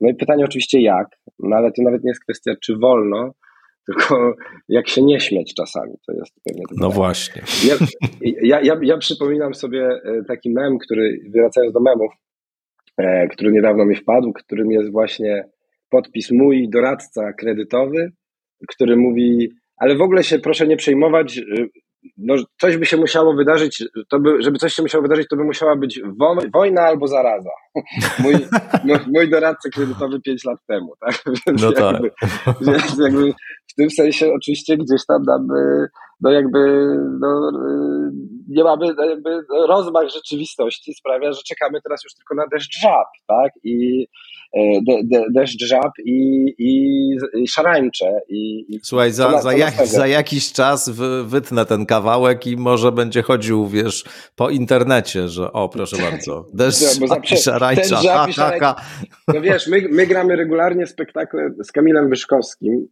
[0.00, 1.06] No i pytanie oczywiście jak,
[1.38, 3.34] no ale to nawet nie jest kwestia czy wolno,
[3.86, 4.34] tylko
[4.68, 7.42] jak się nie śmiać czasami, to jest pewnie No właśnie.
[7.68, 7.74] Ja,
[8.42, 12.12] ja, ja, ja przypominam sobie e, taki mem, który, wracając do memów,
[13.30, 15.44] który niedawno mi wpadł, którym jest właśnie
[15.90, 18.12] podpis mój doradca kredytowy,
[18.68, 21.40] który mówi, ale w ogóle się proszę nie przejmować,
[22.16, 25.44] no, coś by się musiało wydarzyć, to by, żeby coś się musiało wydarzyć, to by
[25.44, 26.00] musiała być
[26.54, 27.50] wojna albo zaraza.
[28.22, 28.34] Mój,
[29.14, 31.24] mój doradca kredytowy pięć lat temu, tak?
[31.46, 31.92] Więc, no tak.
[31.92, 32.10] Jakby,
[32.60, 33.32] więc jakby
[33.70, 35.46] w tym sensie oczywiście gdzieś tam nam,
[36.20, 36.58] no jakby,
[37.20, 37.50] no,
[38.48, 39.30] nie mamy, jakby
[39.68, 43.52] rozmach rzeczywistości sprawia, że czekamy teraz już tylko na deszcz żab, tak?
[43.64, 44.06] I
[44.56, 47.08] e, de, de, deszcz żab i, i,
[47.42, 48.20] i szarańcze.
[48.28, 52.92] I, i Słuchaj, za, za, jak, za jakiś czas wy, wytnę ten kawałek i może
[52.92, 54.04] będzie chodził, wiesz,
[54.36, 58.76] po internecie, że o, proszę bardzo, deszcz no, i szarańcza, ha, ha, ha.
[59.28, 62.88] No wiesz, my, my gramy regularnie spektakle z Kamilem Wyszkowskim,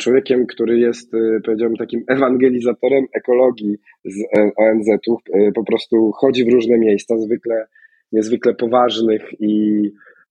[0.00, 4.16] człowiekiem, który jest, e, powiedziałbym, takim ewangelizatorem ekologii z
[4.56, 5.20] ONZ-ów.
[5.54, 7.66] Po prostu chodzi w różne miejsca, zwykle
[8.12, 9.82] niezwykle poważnych i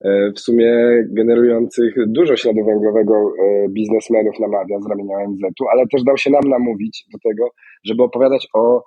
[0.04, 0.74] E, w sumie
[1.10, 6.50] generujących dużo śladu węglowego e, biznesmenów namawia z ramienia ONZ-u, ale też dał się nam
[6.50, 7.50] namówić do tego,
[7.84, 8.82] żeby opowiadać o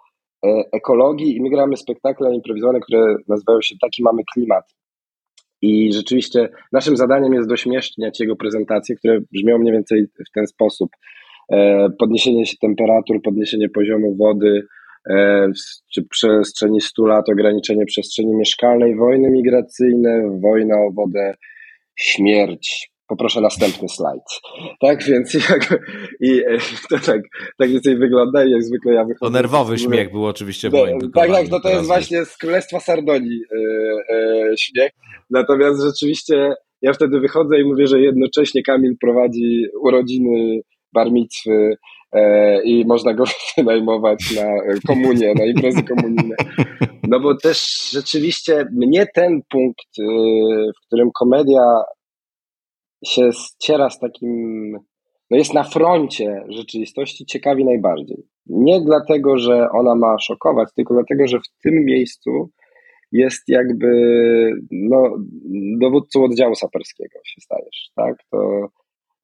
[0.45, 4.63] e, ekologii i my gramy spektakle improwizowane, które nazywają się Taki mamy klimat.
[5.61, 10.89] I rzeczywiście naszym zadaniem jest dośmieszniać jego prezentacje, które brzmią mniej więcej w ten sposób.
[11.99, 14.63] Podniesienie się temperatur, podniesienie poziomu wody,
[15.09, 15.47] E,
[15.93, 21.33] czy przestrzeni 100 lat ograniczenie przestrzeni mieszkalnej, wojny migracyjne, wojna o wodę,
[21.95, 22.91] śmierć.
[23.07, 24.21] Poproszę następny slajd.
[24.79, 25.79] Tak więc jak,
[26.19, 26.57] i e,
[26.89, 27.21] to tak,
[27.57, 29.31] tak więcej wygląda i jak zwykle ja wychodzę.
[29.31, 32.79] To nerwowy śmiech był oczywiście w moim Tak, tak, no to jest właśnie z Królestwa
[32.79, 34.91] Sardonii e, e, śmiech.
[35.31, 40.61] Natomiast rzeczywiście ja wtedy wychodzę i mówię, że jednocześnie Kamil prowadzi urodziny,
[40.93, 41.77] barmitwy,
[42.13, 43.23] E, i można go
[43.57, 44.47] wynajmować na
[44.87, 46.35] komunię, na imprezy komunijne.
[47.03, 50.03] No bo też rzeczywiście mnie ten punkt, y,
[50.77, 51.63] w którym komedia
[53.05, 54.71] się ściera z takim,
[55.31, 58.17] no jest na froncie rzeczywistości, ciekawi najbardziej.
[58.45, 62.49] nie dlatego, że ona ma szokować, tylko dlatego, że w tym miejscu
[63.11, 63.87] jest jakby
[64.71, 65.17] no,
[65.79, 68.15] dowódcą oddziału saperskiego się stajesz, tak?
[68.31, 68.67] To,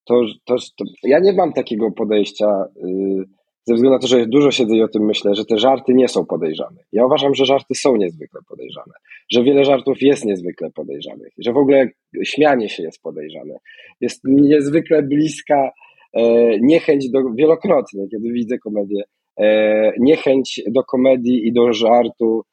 [0.06, 2.48] to, to, to ja nie mam takiego podejścia,
[2.84, 3.26] yy,
[3.68, 6.08] ze względu na to, że dużo siedzę i o tym myślę, że te żarty nie
[6.08, 6.84] są podejrzane.
[6.92, 8.94] Ja uważam, że żarty są niezwykle podejrzane,
[9.32, 11.90] że wiele żartów jest niezwykle podejrzanych, że w ogóle
[12.24, 13.58] śmianie się jest podejrzane.
[14.02, 15.72] Jest niezwykle bliska
[16.14, 16.22] e,
[16.60, 19.04] niechęć do, wielokrotnie, kiedy widzę komedię,
[19.38, 22.44] e, niechęć do komedii i do żartu,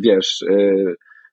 [0.00, 0.74] wiesz, e,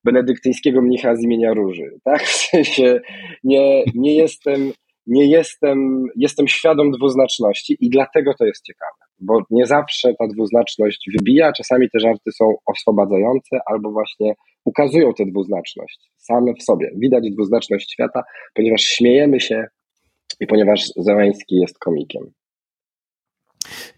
[0.04, 2.24] benedyktyńskiego mnicha z imienia Róży, tak?
[2.24, 3.02] W sensie
[3.44, 4.72] nie, nie jestem
[5.08, 11.10] nie jestem, jestem świadom dwuznaczności i dlatego to jest ciekawe, bo nie zawsze ta dwuznaczność
[11.18, 14.34] wybija, czasami te żarty są oswobadzające albo właśnie
[14.66, 16.92] ukazują tę dwuznaczność same w sobie.
[16.98, 19.66] Widać dwuznaczność świata, ponieważ śmiejemy się
[20.40, 22.32] i ponieważ Zeleński jest komikiem.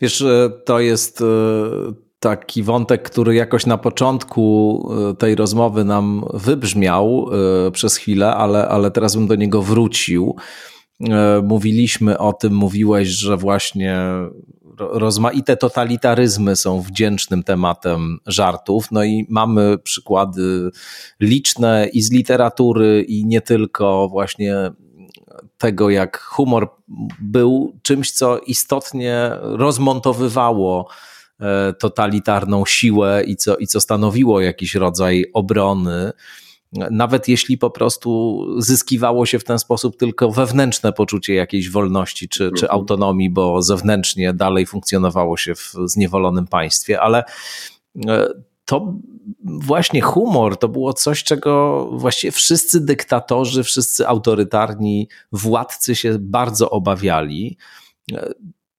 [0.02, 0.24] Wiesz,
[0.66, 1.26] to jest e,
[2.20, 7.30] taki wątek, który jakoś na początku e, tej rozmowy nam wybrzmiał
[7.68, 10.36] e, przez chwilę, ale, ale teraz bym do niego wrócił.
[11.10, 14.00] E, mówiliśmy o tym, mówiłeś, że właśnie
[14.80, 18.92] rozmaite totalitaryzmy są wdzięcznym tematem żartów.
[18.92, 20.70] No i mamy przykłady
[21.20, 24.72] liczne i z literatury, i nie tylko właśnie
[25.58, 26.70] tego, jak humor
[27.22, 30.88] był czymś, co istotnie rozmontowywało
[31.80, 36.12] totalitarną siłę i co, i co stanowiło jakiś rodzaj obrony
[36.92, 42.38] nawet jeśli po prostu zyskiwało się w ten sposób tylko wewnętrzne poczucie jakiejś wolności czy,
[42.38, 42.72] czy mhm.
[42.72, 47.24] autonomii, bo zewnętrznie dalej funkcjonowało się w zniewolonym państwie, ale
[48.08, 48.28] e,
[48.66, 48.94] to
[49.44, 57.58] właśnie humor to było coś, czego właściwie wszyscy dyktatorzy, wszyscy autorytarni władcy się bardzo obawiali.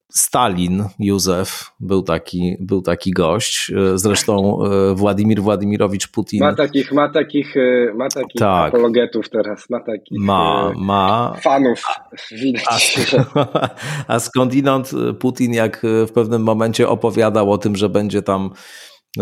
[0.09, 3.71] Stalin, Józef, był taki, był taki gość.
[3.71, 6.39] E, zresztą e, Władimir Władimirowicz Putin.
[6.39, 8.73] Ma takich, ma takich, e, ma takich tak.
[8.73, 11.33] apologetów teraz, ma takich ma, ma.
[11.41, 11.83] fanów.
[12.31, 12.95] Widać.
[13.35, 13.69] A,
[14.13, 18.51] a skądinąd Putin, jak w pewnym momencie opowiadał o tym, że będzie tam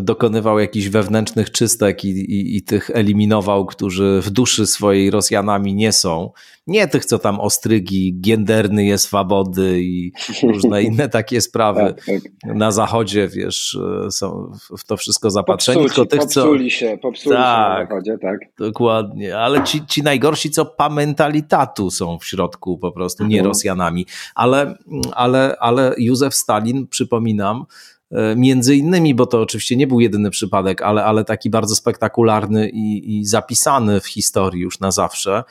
[0.02, 5.92] dokonywał jakichś wewnętrznych czystek i, i, i, tych eliminował, którzy w duszy swojej Rosjanami nie
[5.92, 6.32] są.
[6.68, 10.12] Nie tych, co tam ostrygi, genderny jest swobody i
[10.54, 12.56] różne inne takie sprawy tak, tak.
[12.56, 13.80] na zachodzie, wiesz,
[14.10, 15.82] są w to wszystko zapatrzeni.
[15.82, 16.76] Popsuci, tylko tych, popsuli co...
[16.76, 18.40] się, popsuli tak, się na zachodzie, tak.
[18.60, 23.48] Dokładnie, ale ci, ci najgorsi, co pamentalitatu są w środku po prostu, nie mhm.
[23.48, 24.06] Rosjanami.
[24.36, 24.76] Ale,
[25.12, 27.95] ale, ale Józef Stalin, przypominam, E,
[28.36, 33.18] między innymi, bo to oczywiście nie był jedyny przypadek, ale, ale taki bardzo spektakularny i,
[33.20, 35.44] i zapisany w historii już na zawsze,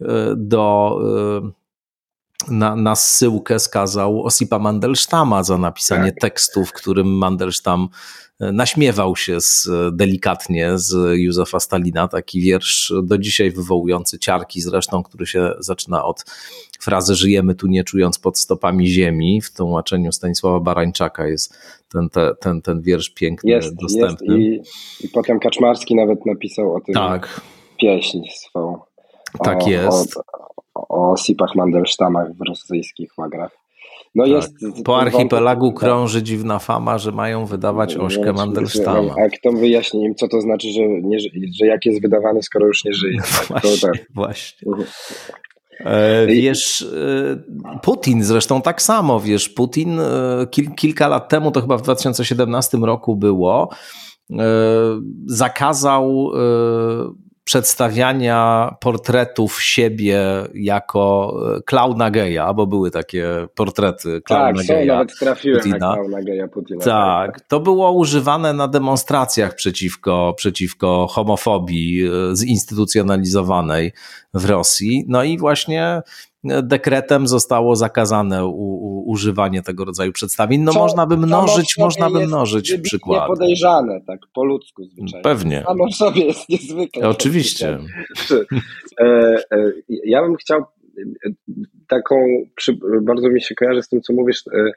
[0.00, 0.98] e, do,
[1.44, 1.61] e,
[2.48, 6.20] na, na zsyłkę skazał Osipa Mandelsztama za napisanie tak.
[6.20, 7.88] tekstu, w którym Mandelstam
[8.40, 15.26] naśmiewał się z, delikatnie z Józefa Stalina, taki wiersz do dzisiaj wywołujący ciarki zresztą, który
[15.26, 16.24] się zaczyna od
[16.80, 19.40] frazy żyjemy tu nie czując pod stopami ziemi.
[19.42, 21.54] W tłumaczeniu Stanisława Barańczaka jest
[21.92, 24.40] ten, ten, ten, ten wiersz piękny, jest, dostępny.
[24.40, 25.00] Jest.
[25.00, 27.40] I, I potem Kaczmarski nawet napisał o tym tak.
[27.80, 28.78] pieśń swą.
[29.44, 30.16] Tak o, jest.
[30.16, 30.22] O,
[30.74, 33.62] o, sipach Mandelsztamach w rosyjskich łagrach.
[34.14, 34.32] No tak.
[34.32, 34.52] jest,
[34.84, 39.14] po archipelagu wątek, krąży dziwna fama, że mają wydawać ośkę Mandelsztama.
[39.26, 41.18] A kto wyjaśni im, co to znaczy, że, nie,
[41.60, 43.18] że jak jest wydawany, skoro już nie żyje.
[43.48, 43.62] Tak?
[43.62, 44.06] Właśnie, tak.
[44.14, 44.68] właśnie.
[44.68, 44.86] Mhm.
[45.80, 51.60] E, wiesz, e, Putin zresztą tak samo, wiesz, Putin e, kil, kilka lat temu, to
[51.60, 53.68] chyba w 2017 roku było,
[55.26, 56.30] zakazał
[57.44, 60.22] przedstawiania portretów siebie
[60.54, 64.78] jako e, klauna geja, bo były takie portrety klauna tak, geja.
[64.78, 65.78] Tak, nawet trafiłem Putina.
[65.78, 66.84] na klauna geja Putina.
[66.84, 73.92] Tak, to było używane na demonstracjach przeciwko, przeciwko homofobii e, zinstytucjonalizowanej
[74.34, 75.04] w Rosji.
[75.08, 76.02] No i właśnie
[76.44, 80.60] dekretem zostało zakazane u, u, używanie tego rodzaju przedstawień.
[80.60, 83.26] No co, można by mnożyć, można by mnożyć przykłady.
[83.26, 85.22] podejrzane, tak po ludzku zwyczajnie.
[85.22, 85.62] Pewnie.
[85.66, 87.08] Samo sobie jest niezwykle.
[87.08, 87.78] Oczywiście.
[89.00, 89.72] E, e,
[90.04, 90.64] ja bym chciał
[91.88, 92.14] taką,
[93.02, 94.72] bardzo mi się kojarzy z tym, co mówisz, e,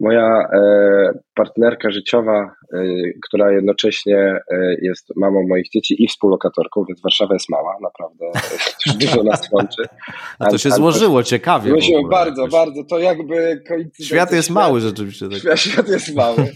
[0.00, 2.84] Moja e, partnerka życiowa, e,
[3.26, 4.40] która jednocześnie e,
[4.82, 8.24] jest mamą moich dzieci i współlokatorką, więc Warszawa jest mała, naprawdę
[9.00, 9.82] dużo nas łączy.
[10.38, 11.70] A to się złożyło ciekawie.
[11.70, 12.52] Złożyło bardzo, jakoś.
[12.52, 12.84] bardzo.
[12.84, 13.62] To jakby
[14.00, 15.28] Świat jest świat, mały rzeczywiście.
[15.28, 15.38] Tak.
[15.38, 16.52] Świat, świat jest mały.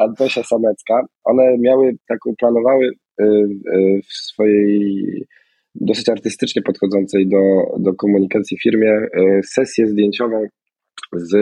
[0.00, 1.06] Antosia Samecka.
[1.24, 2.90] One miały taką, planowały
[4.10, 5.26] w swojej
[5.74, 7.38] dosyć artystycznie podchodzącej do,
[7.78, 9.06] do komunikacji firmie
[9.44, 10.46] sesję zdjęciową
[11.16, 11.34] z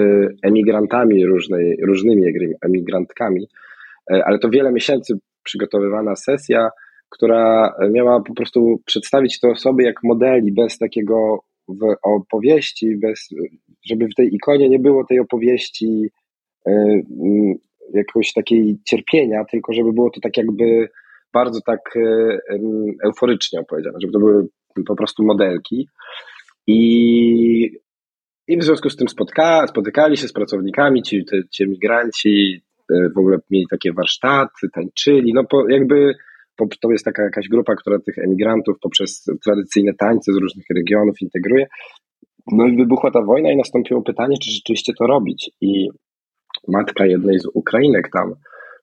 [0.43, 2.23] emigrantami różnej, różnymi
[2.63, 3.47] emigrantkami,
[4.13, 6.71] e, ale to wiele miesięcy przygotowywana sesja,
[7.11, 11.45] która miała po prostu przedstawić te osoby jak modeli, bez takiego
[12.03, 13.29] opowieści, bez,
[13.87, 16.11] żeby w tej ikonie nie było tej opowieści
[16.69, 17.03] y,
[17.95, 20.89] jakoś takiej cierpienia, tylko żeby było to tak jakby
[21.33, 22.39] bardzo tak y,
[23.05, 24.49] euforycznie opowiedziane, żeby to były
[24.87, 25.89] po prostu modelki.
[26.67, 27.71] I,
[28.49, 32.63] i w związku z tym spotka, spotykali się z pracownikami, ci, ci emigranci
[33.15, 36.15] w ogóle mieli takie warsztaty, tańczyli, no po, jakby
[36.57, 41.67] to jest taka jakaś grupa, która tych emigrantów poprzez tradycyjne tańce z różnych regionów integruje.
[42.53, 45.51] No i wybuchła ta wojna i nastąpiło pytanie, czy rzeczywiście to robić.
[45.61, 45.89] I
[46.69, 48.35] matka jednej z Ukrainek tam,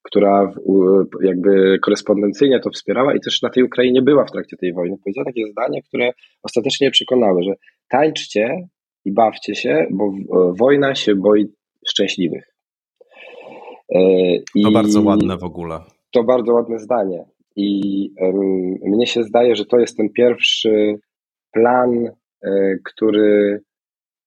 [0.03, 0.53] która
[1.23, 5.25] jakby korespondencyjnie to wspierała i też na tej Ukrainie była w trakcie tej wojny, powiedziała
[5.25, 6.11] takie zdanie, które
[6.43, 7.53] ostatecznie przekonały, że
[7.89, 8.67] tańczcie
[9.05, 10.11] i bawcie się, bo
[10.53, 11.45] wojna się boi
[11.87, 12.55] szczęśliwych.
[13.95, 13.99] E,
[14.55, 15.79] I to bardzo ładne w ogóle.
[16.11, 17.25] To bardzo ładne zdanie.
[17.55, 18.09] I
[18.85, 20.99] mnie się zdaje, że to jest ten pierwszy
[21.51, 22.09] plan,
[22.43, 23.61] e, który,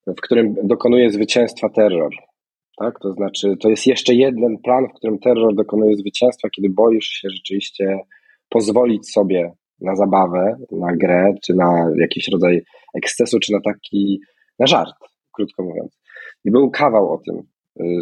[0.06, 2.10] w którym dokonuje zwycięstwa terror.
[2.78, 3.00] Tak?
[3.00, 7.28] To znaczy, to jest jeszcze jeden plan, w którym terror dokonuje zwycięstwa, kiedy boisz się
[7.30, 7.98] rzeczywiście
[8.48, 12.62] pozwolić sobie na zabawę, na grę, czy na jakiś rodzaj
[12.94, 14.20] ekscesu, czy na taki,
[14.62, 14.94] na żart,
[15.32, 15.98] krótko mówiąc.
[16.44, 17.42] I był kawał o tym,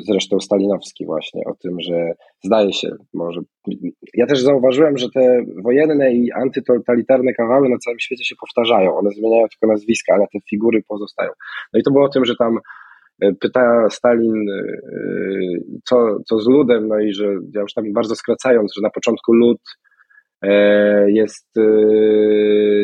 [0.09, 2.13] zresztą stalinowski właśnie, o tym, że
[2.45, 3.41] zdaje się, może.
[4.15, 8.97] Ja też zauważyłem, że te wojenne i antytotalitarne kawały na całym świecie się powtarzają.
[8.97, 11.31] One zmieniają tylko nazwiska, ale te figury pozostają.
[11.73, 12.59] No i to było o tym, że tam
[13.23, 14.63] e, pyta Stalin, e,
[15.85, 19.33] co, co z ludem, no i że ja już tam bardzo skracając, że na początku
[19.33, 19.61] lud
[20.43, 21.49] e, jest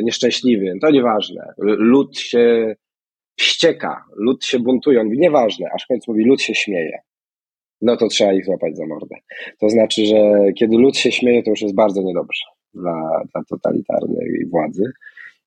[0.03, 0.73] nieszczęśliwy.
[0.81, 1.53] To nieważne.
[1.59, 2.75] Lud się
[3.37, 6.99] wścieka, lud się buntuje, on mówi, nieważne, aż w końcu mówi, lud się śmieje.
[7.81, 9.17] No to trzeba ich złapać za mordę.
[9.61, 12.45] To znaczy, że kiedy lud się śmieje, to już jest bardzo niedobrze
[12.75, 14.93] dla, dla totalitarnej władzy.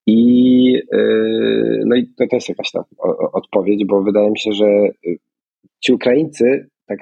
[0.05, 2.83] I, yy, no i to, to jest jakaś tam
[3.33, 5.17] odpowiedź, bo wydaje mi się, że y,
[5.79, 6.99] ci Ukraińcy tak,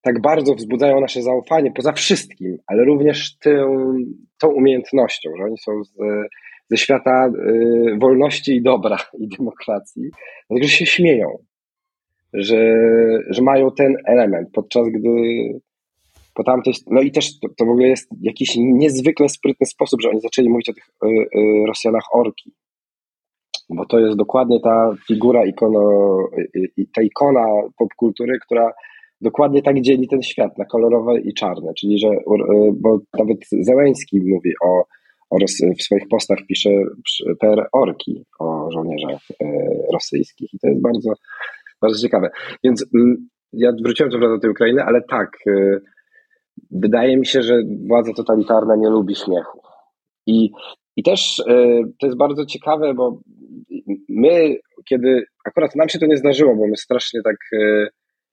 [0.00, 3.94] tak bardzo wzbudzają nasze zaufanie poza wszystkim, ale również tą,
[4.38, 5.94] tą umiejętnością, że oni są z,
[6.70, 10.02] ze świata y, wolności i dobra i demokracji,
[10.48, 11.38] dlatego że się śmieją,
[12.32, 12.78] że,
[13.30, 15.10] że mają ten element, podczas gdy
[16.34, 20.10] po tamtej, no i też to, to w ogóle jest jakiś niezwykle sprytny sposób, że
[20.10, 22.52] oni zaczęli mówić o tych y, y, Rosjanach orki,
[23.68, 26.18] bo to jest dokładnie ta figura, ikono,
[26.94, 27.46] ta ikona
[27.78, 28.72] popkultury, która
[29.20, 32.08] dokładnie tak dzieli ten świat na kolorowe i czarne, czyli że,
[32.74, 34.84] bo nawet Zełęński mówi o
[35.30, 36.70] oraz w swoich postach pisze
[37.40, 39.46] per orki o żołnierzach e,
[39.92, 41.12] rosyjskich i to jest bardzo,
[41.82, 42.30] bardzo ciekawe.
[42.64, 45.78] Więc mm, ja wróciłem co prawda do tej Ukrainy, ale tak, e,
[46.70, 49.60] wydaje mi się, że władza totalitarna nie lubi śmiechu.
[50.26, 50.50] I,
[50.96, 51.54] i też e,
[52.00, 53.20] to jest bardzo ciekawe, bo
[54.08, 54.56] my,
[54.88, 57.36] kiedy akurat nam się to nie zdarzyło, bo my strasznie tak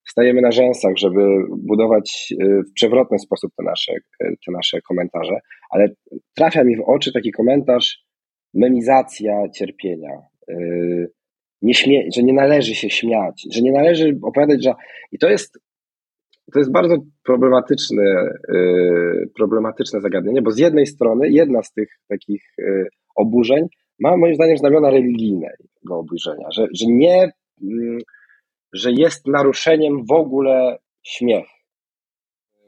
[0.05, 1.21] stajemy na rzęsach, żeby
[1.57, 5.39] budować y, w przewrotny sposób te nasze, y, te nasze komentarze,
[5.69, 5.87] ale
[6.35, 8.03] trafia mi w oczy taki komentarz
[8.53, 10.11] memizacja cierpienia.
[10.49, 11.11] Y,
[11.61, 14.73] nie śmie- że nie należy się śmiać, że nie należy opowiadać, że.
[15.11, 15.59] I to jest,
[16.53, 18.03] to jest bardzo problematyczne,
[19.37, 22.43] problematyczne zagadnienie, bo z jednej strony jedna z tych takich
[23.15, 23.67] oburzeń
[23.99, 25.55] ma moim zdaniem znamiona religijnego
[25.89, 27.99] obujrzenia, że, że nie mm,
[28.73, 31.45] że jest naruszeniem w ogóle śmiech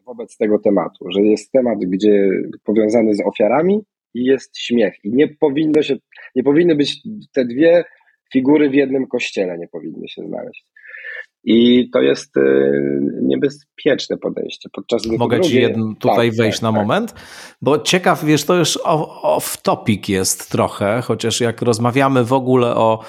[0.05, 2.29] wobec tego tematu, że jest temat, gdzie
[2.63, 3.81] powiązany z ofiarami
[4.13, 4.95] i jest śmiech.
[5.03, 5.95] I nie powinno się,
[6.35, 7.01] nie powinny być
[7.33, 7.83] te dwie
[8.33, 10.65] figury w jednym kościele, nie powinny się znaleźć.
[11.47, 12.41] I to jest e,
[13.21, 14.69] niebezpieczne podejście.
[14.73, 16.81] Podczas gdy Mogę ci jedno tutaj tak, wejść tak, na tak.
[16.81, 17.15] moment?
[17.61, 18.79] Bo ciekaw, wiesz, to już
[19.21, 23.03] off topic jest trochę, chociaż jak rozmawiamy w ogóle o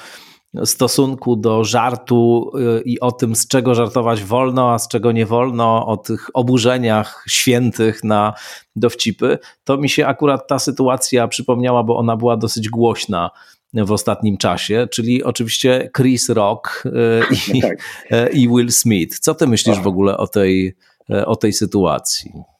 [0.65, 5.27] stosunku do żartu y, i o tym, z czego żartować wolno, a z czego nie
[5.27, 8.35] wolno, o tych oburzeniach świętych na
[8.77, 13.31] dowcipy, to mi się akurat ta sytuacja przypomniała, bo ona była dosyć głośna
[13.75, 17.79] w ostatnim czasie, czyli oczywiście Chris Rock y, i, tak.
[18.13, 19.19] Y, i Will Smith.
[19.19, 20.77] Co ty myślisz w ogóle o tej,
[21.27, 22.56] o tej sytuacji?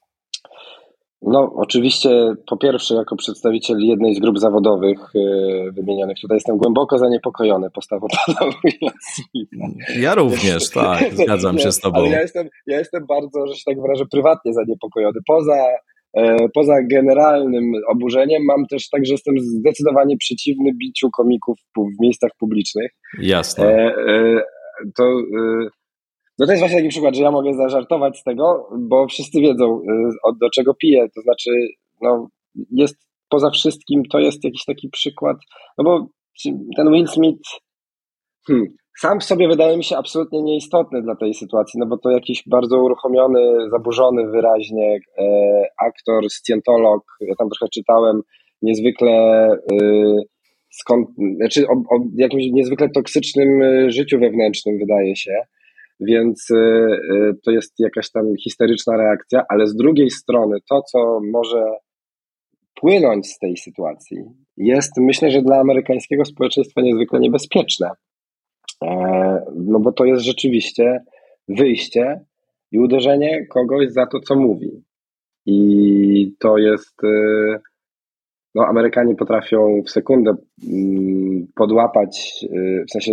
[1.23, 6.99] No, oczywiście, po pierwsze, jako przedstawiciel jednej z grup zawodowych yy, wymienionych tutaj, jestem głęboko
[6.99, 8.51] zaniepokojony postawą pana
[9.99, 11.99] Ja również, tak, zgadzam się z tobą.
[11.99, 15.21] Ale ja jestem, ja jestem bardzo, że się tak wyrażę, prywatnie zaniepokojony.
[15.27, 15.67] Poza,
[16.17, 22.31] e, poza generalnym oburzeniem mam też tak, że jestem zdecydowanie przeciwny biciu komików w miejscach
[22.39, 22.91] publicznych.
[23.19, 23.65] Jasne.
[23.67, 24.41] E, e,
[24.97, 25.05] to,
[26.39, 29.81] no to jest właśnie taki przykład, że ja mogę zażartować z tego, bo wszyscy wiedzą,
[30.41, 31.09] do czego piję.
[31.15, 31.51] To znaczy,
[32.03, 32.29] no,
[32.71, 32.97] jest
[33.29, 35.37] poza wszystkim, to jest jakiś taki przykład,
[35.79, 36.07] no bo
[36.77, 37.49] ten Will Smith
[38.47, 38.67] hmm,
[38.99, 42.43] sam w sobie wydaje mi się absolutnie nieistotny dla tej sytuacji, no bo to jakiś
[42.47, 45.25] bardzo uruchomiony, zaburzony wyraźnie e,
[45.87, 48.21] aktor, scjentolog, ja tam trochę czytałem,
[48.63, 49.87] niezwykle e,
[50.71, 55.33] skąd, znaczy o, o jakimś niezwykle toksycznym e, życiu wewnętrznym wydaje się,
[56.01, 61.21] więc e, e, to jest jakaś tam histeryczna reakcja, ale z drugiej strony to, co
[61.33, 61.65] może
[62.75, 64.19] płynąć z tej sytuacji,
[64.57, 67.91] jest myślę, że dla amerykańskiego społeczeństwa niezwykle niebezpieczne.
[68.85, 68.91] E,
[69.55, 71.05] no bo to jest rzeczywiście
[71.49, 72.21] wyjście
[72.73, 74.85] i uderzenie kogoś za to, co mówi.
[75.47, 76.97] I to jest.
[78.57, 80.35] No, Amerykanie potrafią w sekundę
[80.69, 83.13] mm, podłapać, e, w sensie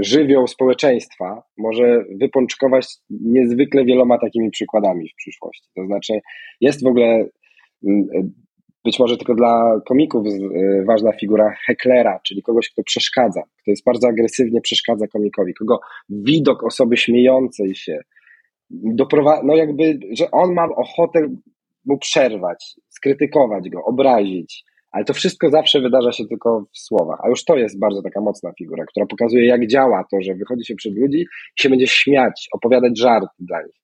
[0.00, 5.68] żywioł społeczeństwa, może wypączkować niezwykle wieloma takimi przykładami w przyszłości.
[5.76, 6.20] To znaczy,
[6.60, 7.28] jest w ogóle
[7.86, 8.06] mm,
[8.84, 13.84] być może tylko dla komików y, ważna figura heklera, czyli kogoś, kto przeszkadza, kto jest
[13.84, 18.00] bardzo agresywnie przeszkadza komikowi, kogo widok osoby śmiejącej się
[18.70, 21.28] doprowadza, no jakby, że on ma ochotę
[21.84, 24.64] mu przerwać, skrytykować go, obrazić,
[24.96, 28.20] ale to wszystko zawsze wydarza się tylko w słowach, a już to jest bardzo taka
[28.20, 31.20] mocna figura, która pokazuje jak działa to, że wychodzi się przed ludzi
[31.56, 33.76] i się będzie śmiać, opowiadać żarty dla nich.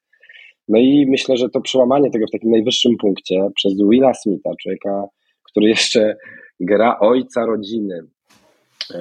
[0.69, 5.05] No i myślę, że to przełamanie tego w takim najwyższym punkcie przez Willa Smitha, człowieka,
[5.43, 6.17] który jeszcze
[6.61, 8.01] gra ojca rodziny,
[8.95, 8.99] e,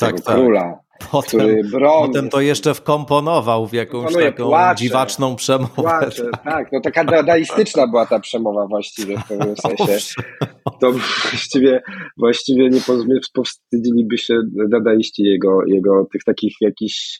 [0.00, 0.34] tak, tak.
[0.34, 0.78] króla,
[1.10, 1.70] Potem.
[1.80, 5.72] Potem to jeszcze wkomponował w jakąś taką płacze, dziwaczną przemowę.
[5.74, 6.44] Płacze, tak.
[6.44, 10.22] tak, no taka dadaistyczna była ta przemowa właściwie w pewnym sensie.
[10.80, 11.82] To właściwie,
[12.16, 12.80] właściwie nie
[13.34, 14.34] powstydziliby się
[14.68, 17.18] dadaiści jego, jego tych takich jakichś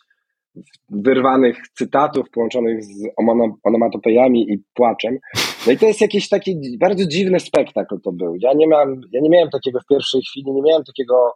[0.91, 3.03] wyrwanych cytatów połączonych z
[3.64, 5.18] onomatopejami i płaczem.
[5.66, 8.37] No i to jest jakiś taki bardzo dziwny spektakl to był.
[8.41, 11.35] Ja nie miałem, ja nie miałem takiego w pierwszej chwili, nie miałem takiego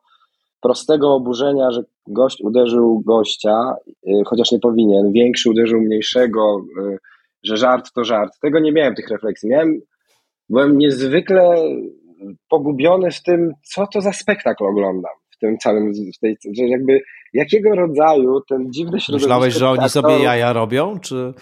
[0.60, 6.98] prostego oburzenia, że gość uderzył gościa, y, chociaż nie powinien, większy uderzył mniejszego, y,
[7.44, 8.32] że żart to żart.
[8.42, 9.48] Tego nie miałem tych refleksji.
[9.48, 9.80] Miałem,
[10.48, 11.56] byłem niezwykle
[12.48, 17.00] pogubiony w tym, co to za spektakl oglądam w tym całym, w tej, że jakby
[17.32, 19.28] jakiego rodzaju ten dziwny środowisko...
[19.28, 21.32] Myślałeś, że oni sobie jaja robią, czy...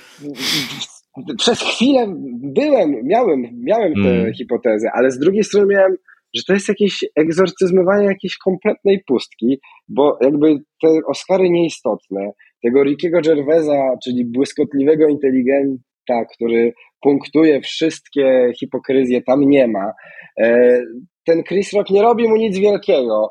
[1.39, 2.07] Przez chwilę
[2.43, 4.33] byłem, miałem, miałem tę hmm.
[4.33, 5.97] hipotezę, ale z drugiej strony miałem,
[6.35, 9.59] że to jest jakieś egzorcyzmowanie jakiejś kompletnej pustki,
[9.89, 12.31] bo jakby te Oscary nieistotne,
[12.63, 19.93] tego Rickiego Gervaisa, czyli błyskotliwego inteligenta, który punktuje wszystkie hipokryzje, tam nie ma.
[20.41, 20.81] E,
[21.25, 23.31] ten Chris Rock nie robi mu nic wielkiego.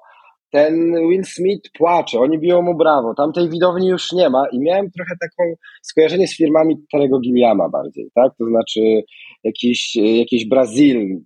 [0.51, 4.91] Ten Will Smith płacze, oni biją mu brawo, tamtej widowni już nie ma i miałem
[4.91, 9.03] trochę taką skojarzenie z firmami Terego Gilliama bardziej, tak, to znaczy
[9.43, 11.23] jakiś, jakiś Brazil yy,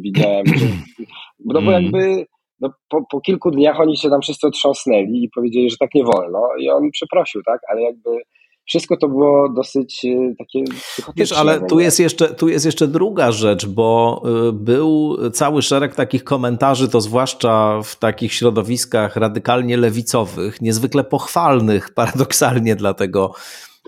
[0.00, 0.66] widziałem, że,
[1.44, 1.82] no bo mm.
[1.82, 2.26] jakby
[2.60, 6.04] no, po, po kilku dniach oni się tam wszyscy otrząsnęli i powiedzieli, że tak nie
[6.04, 8.10] wolno i on przeprosił, tak, ale jakby
[8.64, 10.64] wszystko to było dosyć e, takie
[11.16, 15.94] Wiesz, ale tu jest, jeszcze, tu jest jeszcze druga rzecz, bo e, był cały szereg
[15.94, 23.34] takich komentarzy, to zwłaszcza w takich środowiskach radykalnie lewicowych, niezwykle pochwalnych paradoksalnie dla tego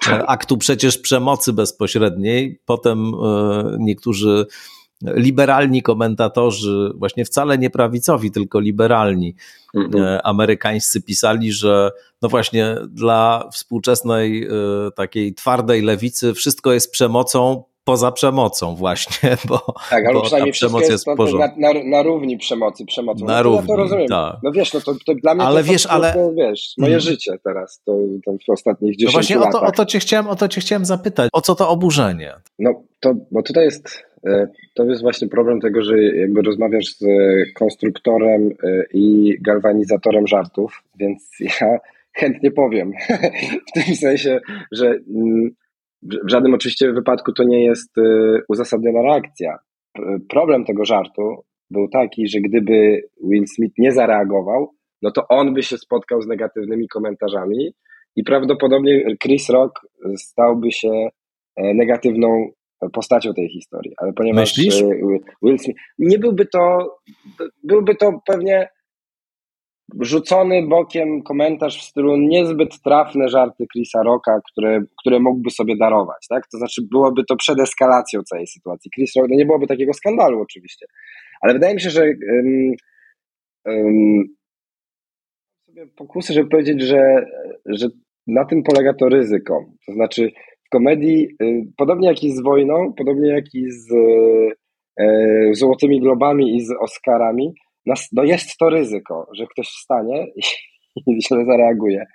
[0.09, 2.61] e, aktu przecież przemocy bezpośredniej.
[2.65, 3.13] Potem
[3.79, 4.47] niektórzy
[5.15, 9.35] liberalni komentatorzy, właśnie wcale nie prawicowi, tylko liberalni,
[9.75, 10.21] mhm.
[10.25, 11.91] amerykańscy pisali, że
[12.23, 14.49] no właśnie dla współczesnej e,
[14.97, 20.57] takiej twardej lewicy wszystko jest przemocą poza przemocą właśnie, bo, tak, ale bo przynajmniej ta
[20.57, 23.25] przemoc jest, jest na, na, na, równi przemocy, przemocą.
[23.25, 24.09] Na no, równi, to rozumiem.
[24.09, 24.37] Tak.
[24.43, 26.13] No wiesz, no to, to dla mnie ale to, wiesz, to, ale...
[26.13, 27.01] To, wiesz, moje hmm.
[27.01, 29.55] życie teraz, to, to w ostatnich 10 no właśnie latach.
[29.55, 32.35] O to, o, to cię chciałem, o to cię chciałem zapytać, o co to oburzenie?
[32.59, 34.14] No to, bo tutaj jest, e,
[34.75, 37.05] to jest właśnie problem tego, że jakby rozmawiasz z
[37.55, 41.79] konstruktorem e, i galwanizatorem żartów, więc ja
[42.21, 42.93] chętnie powiem.
[43.69, 44.41] w tym sensie,
[44.73, 45.51] że mm,
[46.03, 48.03] w żadnym oczywiście wypadku to nie jest y,
[48.49, 49.59] uzasadniona reakcja.
[50.29, 55.63] Problem tego żartu był taki, że gdyby Will Smith nie zareagował, no to on by
[55.63, 57.75] się spotkał z negatywnymi komentarzami
[58.17, 59.81] i prawdopodobnie Chris Rock
[60.17, 61.09] stałby się
[61.57, 62.51] e, negatywną
[62.93, 63.93] postacią tej historii.
[63.97, 64.83] Ale ponieważ Myślisz?
[64.83, 64.89] E,
[65.43, 66.97] Will Smith nie byłby to,
[67.63, 68.69] byłby to pewnie
[70.01, 76.27] rzucony bokiem komentarz w stylu niezbyt trafne żarty Chrisa Rocka, które, które mógłby sobie darować,
[76.29, 76.47] tak?
[76.47, 78.91] To znaczy byłoby to przed eskalacją całej sytuacji.
[78.95, 80.87] Chris Rock, no nie byłoby takiego skandalu oczywiście,
[81.41, 82.73] ale wydaje mi się, że um,
[83.67, 84.25] um,
[85.67, 87.27] sobie pokusy, żeby powiedzieć, że,
[87.67, 87.89] że
[88.27, 89.65] na tym polega to ryzyko.
[89.87, 90.31] To znaczy,
[90.75, 93.93] komedii, y, podobnie jak i z wojną, podobnie jak i z
[95.01, 97.55] y, Złotymi Globami i z Oscarami,
[98.13, 100.27] no jest to ryzyko, że ktoś wstanie
[100.97, 102.07] i źle zareaguje.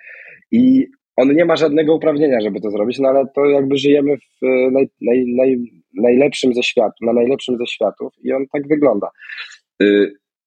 [0.52, 0.86] I
[1.16, 4.88] on nie ma żadnego uprawnienia, żeby to zrobić, no ale to jakby żyjemy w naj,
[5.00, 5.56] naj, naj,
[5.94, 9.10] najlepszym ze światów, na najlepszym ze światów i on tak wygląda.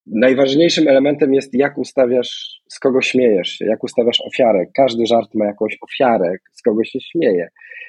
[0.08, 4.66] Najważniejszym elementem jest, jak ustawiasz, z kogo śmiejesz się, jak ustawiasz ofiarę.
[4.76, 7.47] Każdy żart ma jakąś ofiarę, z kogo się śmieje.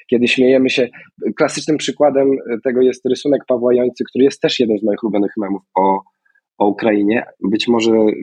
[0.09, 0.87] Kiedy śmiejemy się,
[1.37, 2.27] klasycznym przykładem
[2.63, 5.99] tego jest rysunek Pawła Jońcy, który jest też jednym z moich ulubionych memów o,
[6.57, 7.23] o Ukrainie.
[7.51, 8.13] Być może y,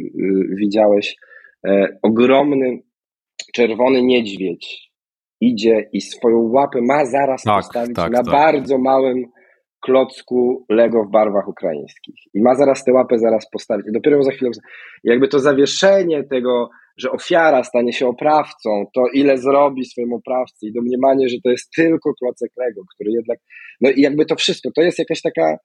[0.57, 1.17] widziałeś
[1.67, 2.79] e, ogromny
[3.55, 4.93] czerwony niedźwiedź
[5.41, 8.33] idzie i swoją łapę ma zaraz tak, postawić tak, na tak.
[8.33, 9.25] bardzo małym
[9.83, 12.15] klocku Lego w barwach ukraińskich.
[12.35, 13.87] I ma zaraz tę łapę zaraz postawić.
[13.89, 14.51] I dopiero za chwilę,
[15.05, 20.73] jakby to zawieszenie tego, że ofiara stanie się oprawcą, to ile zrobi swojemu oprawcy i
[20.73, 23.39] domniemanie, że to jest tylko klocek Lego, który jednak,
[23.81, 25.57] no i jakby to wszystko, to jest jakaś taka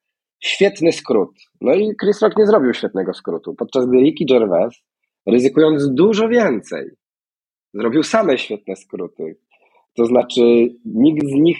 [0.43, 1.32] świetny skrót.
[1.61, 4.82] No i Chris Rock nie zrobił świetnego skrótu, podczas gdy Ricky Gervais,
[5.28, 6.86] ryzykując dużo więcej,
[7.74, 9.38] zrobił same świetne skróty.
[9.95, 10.41] To znaczy,
[10.86, 11.57] nikt z nich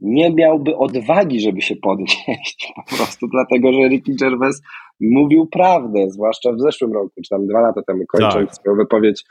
[0.00, 4.62] nie miałby odwagi, żeby się podnieść po prostu, dlatego że Ricky Gervais
[5.00, 8.54] mówił prawdę, zwłaszcza w zeszłym roku, czy tam dwa lata temu, kończąc tak.
[8.54, 9.24] swoją wypowiedź,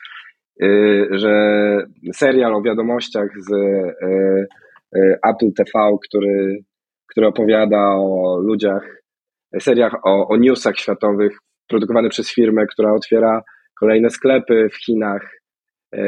[0.63, 1.33] y, że
[2.13, 3.95] serial o wiadomościach z y,
[4.95, 5.71] y, Apple TV,
[6.07, 6.63] który,
[7.07, 9.03] który opowiada o ludziach,
[9.59, 13.41] seriach o, o newsach światowych, produkowany przez firmę, która otwiera
[13.79, 15.38] kolejne sklepy w Chinach,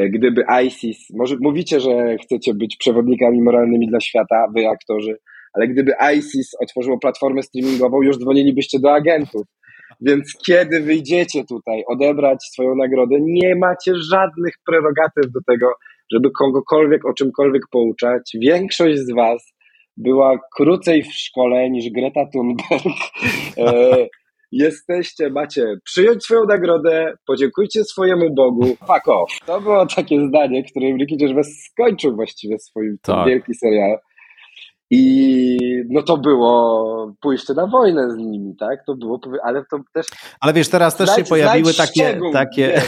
[0.09, 5.17] gdyby ISIS, może mówicie, że chcecie być przewodnikami moralnymi dla świata, wy aktorzy,
[5.53, 9.41] ale gdyby ISIS otworzyło platformę streamingową, już dzwonilibyście do agentów.
[10.01, 15.67] Więc kiedy wyjdziecie tutaj odebrać swoją nagrodę, nie macie żadnych prerogatyw do tego,
[16.11, 18.32] żeby kogokolwiek o czymkolwiek pouczać.
[18.41, 19.53] Większość z Was
[19.97, 22.84] była krócej w szkole niż Greta Thunberg.
[24.52, 29.30] Jesteście, macie przyjąć swoją nagrodę, podziękujcie swojemu Bogu, fuck off.
[29.45, 33.28] To było takie zdanie, którym Ricky Gervais skończył właściwie swój tak.
[33.28, 33.97] wielki serial.
[34.93, 35.58] I
[35.89, 38.86] no to było pójście na wojnę z nimi, tak?
[38.88, 40.06] To było, ale to też.
[40.39, 42.10] Ale wiesz, teraz też znajdź, się pojawiły takie.
[42.10, 42.82] Szczegół, takie...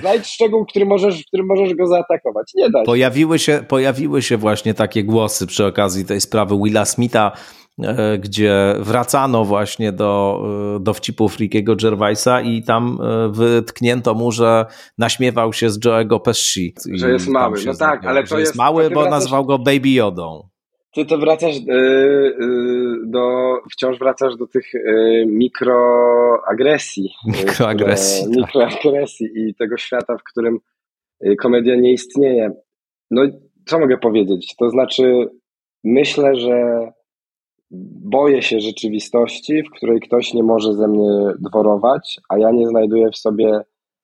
[0.00, 2.52] Znajdź szczegół, który możesz, który możesz go zaatakować.
[2.54, 2.84] Nie da się.
[2.84, 7.32] Pojawiły się, pojawiły się właśnie takie głosy przy okazji tej sprawy Willa Smitha
[8.18, 10.42] gdzie wracano właśnie do
[10.76, 14.66] e, dowcipów Rickiego Gervaisa i tam e, wytknięto mu, że
[14.98, 16.74] naśmiewał się z Joe'ego Pesci.
[16.92, 19.58] Że jest mały, no tak, ale to że jest, jest mały, bo wracasz, nazwał go
[19.58, 20.48] Baby Jodą.
[20.94, 21.54] Ty to wracasz
[23.06, 24.72] do, wciąż wracasz do tych
[25.26, 27.10] mikroagresji.
[27.26, 28.24] Mikroagresji.
[28.24, 28.72] Które, tak.
[28.72, 30.58] Mikroagresji i tego świata, w którym
[31.38, 32.50] komedia nie istnieje.
[33.10, 33.22] No
[33.66, 34.54] co mogę powiedzieć?
[34.58, 35.28] To znaczy
[35.84, 36.88] myślę, że
[38.10, 43.10] boję się rzeczywistości, w której ktoś nie może ze mnie dworować, a ja nie znajduję
[43.10, 43.60] w sobie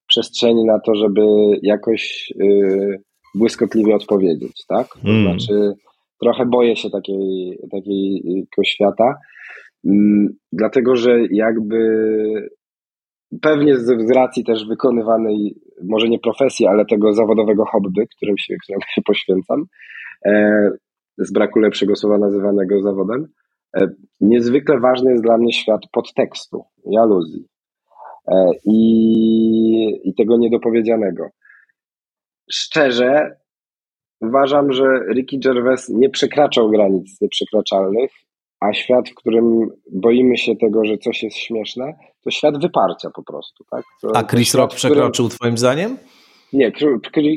[0.07, 1.23] przestrzeni na to, żeby
[1.63, 3.03] jakoś yy,
[3.35, 4.89] błyskotliwie odpowiedzieć, tak?
[4.89, 5.23] To mm.
[5.23, 5.73] znaczy,
[6.23, 9.15] trochę boję się takiej, takiego świata,
[9.85, 9.93] yy,
[10.53, 11.79] dlatego że jakby
[13.43, 18.55] pewnie z, z racji też wykonywanej, może nie profesji, ale tego zawodowego hobby, którym się,
[18.63, 19.65] którym się poświęcam,
[20.27, 20.71] e,
[21.19, 23.27] z braku lepszego słowa nazywanego zawodem,
[24.21, 27.45] niezwykle ważny jest dla mnie świat podtekstu i aluzji
[28.29, 31.29] e, i, i tego niedopowiedzianego.
[32.53, 33.37] Szczerze
[34.21, 38.11] uważam, że Ricky Gervais nie przekraczał granic nieprzekraczalnych,
[38.61, 41.95] a świat, w którym boimy się tego, że coś jest śmieszne,
[42.25, 43.65] to świat wyparcia po prostu.
[43.71, 43.85] Tak?
[44.03, 45.39] To, a Chris Rock przekroczył którym...
[45.39, 45.97] twoim zdaniem?
[46.53, 46.73] Nie,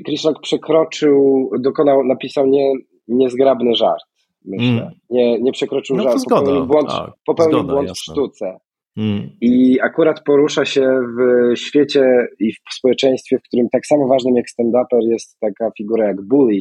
[0.05, 2.73] Chris Rock przekroczył, dokonał, napisał nie,
[3.07, 4.03] niezgrabny żart
[4.45, 4.81] myślę.
[4.81, 4.89] Mm.
[5.09, 8.59] Nie, nie przekroczył no żadnego, popełnił błąd, tak, popełnił zgoda, błąd w sztuce.
[8.97, 9.29] Mm.
[9.41, 14.45] I akurat porusza się w świecie i w społeczeństwie, w którym tak samo ważnym jak
[14.45, 16.59] stand-uper jest taka figura jak bully.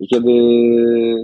[0.00, 0.32] I kiedy,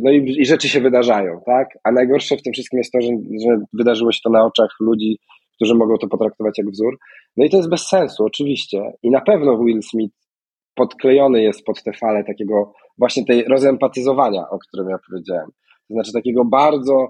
[0.02, 1.68] no i, i, rzeczy się wydarzają, tak?
[1.84, 3.08] A najgorsze w tym wszystkim jest to, że,
[3.48, 5.18] że wydarzyło się to na oczach ludzi,
[5.56, 6.98] którzy mogą to potraktować jak wzór.
[7.36, 8.92] No i to jest bez sensu, oczywiście.
[9.02, 10.14] I na pewno Will Smith
[10.74, 15.50] podklejony jest pod te fale takiego właśnie tej rozempatyzowania, o którym ja powiedziałem.
[15.88, 17.08] To znaczy takiego bardzo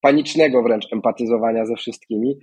[0.00, 2.36] panicznego wręcz empatyzowania ze wszystkimi.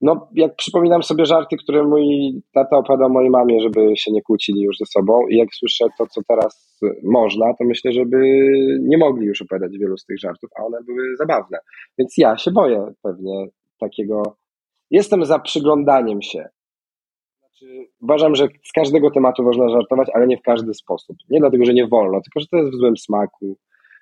[0.00, 4.62] No, jak przypominam sobie żarty, które mój tata opowiadał mojej mamie, żeby się nie kłócili
[4.62, 8.48] już ze sobą i jak słyszę to, co teraz można, to myślę, żeby
[8.80, 11.58] nie mogli już opowiadać wielu z tych żartów, a one były zabawne.
[11.98, 13.46] Więc ja się boję pewnie
[13.78, 14.36] takiego.
[14.90, 16.48] Jestem za przyglądaniem się
[17.40, 21.16] Znaczy, uważam, że z każdego tematu można żartować, ale nie w każdy sposób.
[21.30, 23.56] Nie dlatego, że nie wolno, tylko że to jest w złym smaku,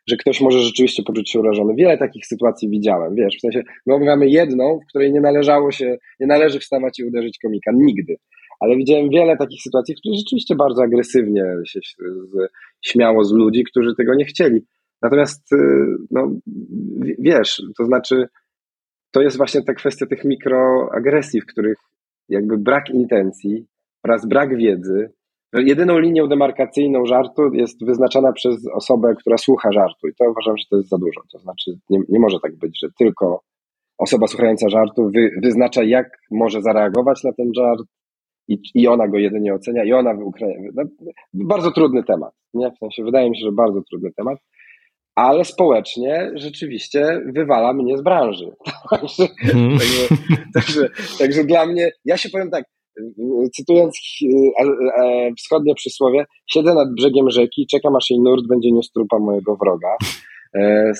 [0.06, 1.74] że ktoś może rzeczywiście poczuć się urażony.
[1.74, 5.96] Wiele takich sytuacji widziałem, wiesz, w sensie my omawiamy jedną, w której nie należało się,
[6.20, 8.16] nie należy wstawać i uderzyć komika, nigdy.
[8.60, 11.80] Ale widziałem wiele takich sytuacji, w których rzeczywiście bardzo agresywnie się
[12.84, 14.60] śmiało z ludzi, którzy tego nie chcieli.
[15.02, 15.56] Natomiast, y,
[16.10, 16.32] no,
[17.18, 18.28] wiesz, to znaczy,
[19.10, 21.78] to jest właśnie ta kwestia tych mikroagresji, w których
[22.28, 23.66] jakby brak intencji
[24.04, 25.10] oraz brak wiedzy
[25.52, 30.64] Jedyną linią demarkacyjną żartu jest wyznaczana przez osobę, która słucha żartu i to uważam, że
[30.70, 31.20] to jest za dużo.
[31.32, 33.42] To znaczy nie, nie może tak być, że tylko
[33.98, 37.82] osoba słuchająca żartu wy, wyznacza, jak może zareagować na ten żart
[38.48, 40.70] i, i ona go jedynie ocenia i ona wyukraje.
[40.74, 40.82] No,
[41.34, 42.34] bardzo trudny temat.
[42.54, 42.70] Nie?
[42.70, 44.38] W sensie, wydaje mi się, że bardzo trudny temat,
[45.14, 48.52] ale społecznie rzeczywiście wywala mnie z branży.
[48.90, 49.78] także, hmm.
[49.78, 50.16] także,
[50.54, 50.88] także,
[51.18, 52.64] także dla mnie, ja się powiem tak,
[53.56, 53.98] cytując
[54.60, 54.64] e,
[55.02, 59.56] e, wschodnie przysłowie, siedzę nad brzegiem rzeki, czekam aż jej nurt będzie niósł trupa mojego
[59.56, 59.88] wroga.
[60.54, 60.92] E,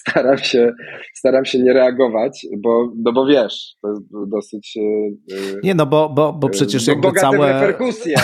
[0.00, 0.72] staram się,
[1.14, 4.78] staram się nie reagować, bo, no bo wiesz, to jest dosyć.
[5.62, 7.52] Nie, no bo, bo, bo przecież bo jakby całe.
[7.52, 8.16] reperkusje,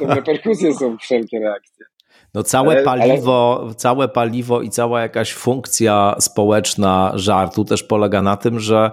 [0.00, 1.86] bo reperkusje są wszelkie reakcje.
[2.34, 3.74] No całe paliwo, ale...
[3.74, 8.90] całe paliwo i cała jakaś funkcja społeczna żartu też polega na tym, że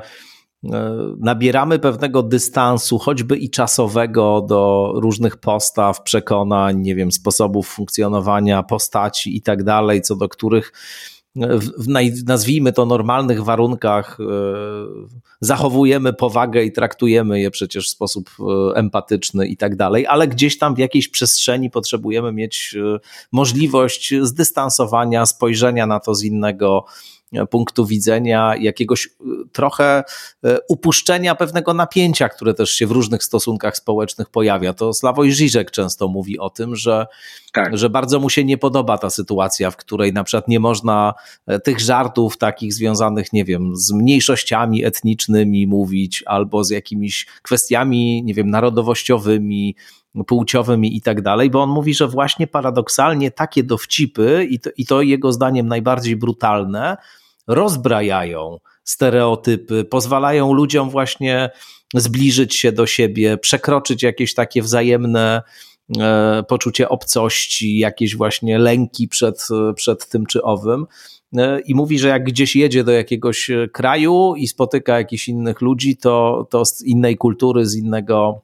[1.19, 9.37] nabieramy pewnego dystansu, choćby i czasowego, do różnych postaw, przekonań, nie wiem, sposobów funkcjonowania, postaci
[9.37, 10.71] i tak dalej, co do których
[11.35, 11.87] w,
[12.27, 14.23] nazwijmy to normalnych warunkach e,
[15.41, 20.57] zachowujemy powagę i traktujemy je przecież w sposób e, empatyczny i tak dalej, ale gdzieś
[20.57, 22.75] tam w jakiejś przestrzeni potrzebujemy mieć
[23.31, 26.85] możliwość zdystansowania, spojrzenia na to z innego
[27.49, 29.09] punktu widzenia, jakiegoś y,
[29.51, 30.03] trochę
[30.45, 34.73] y, upuszczenia pewnego napięcia, które też się w różnych stosunkach społecznych pojawia.
[34.73, 37.07] To Sławoj Żyżek często mówi o tym, że,
[37.53, 37.77] tak.
[37.77, 41.13] że bardzo mu się nie podoba ta sytuacja, w której na przykład nie można
[41.47, 48.23] e, tych żartów takich związanych, nie wiem, z mniejszościami etnicznymi mówić, albo z jakimiś kwestiami,
[48.23, 49.75] nie wiem, narodowościowymi,
[50.27, 54.85] płciowymi i tak dalej, bo on mówi, że właśnie paradoksalnie takie dowcipy i to, i
[54.85, 56.97] to jego zdaniem najbardziej brutalne
[57.49, 61.49] rozbrajają stereotypy, pozwalają ludziom właśnie
[61.95, 65.41] zbliżyć się do siebie, przekroczyć jakieś takie wzajemne
[65.99, 70.85] e, poczucie obcości, jakieś właśnie lęki przed, przed tym czy owym.
[71.37, 75.97] E, I mówi, że jak gdzieś jedzie do jakiegoś kraju i spotyka jakichś innych ludzi,
[75.97, 78.41] to, to z innej kultury, z innego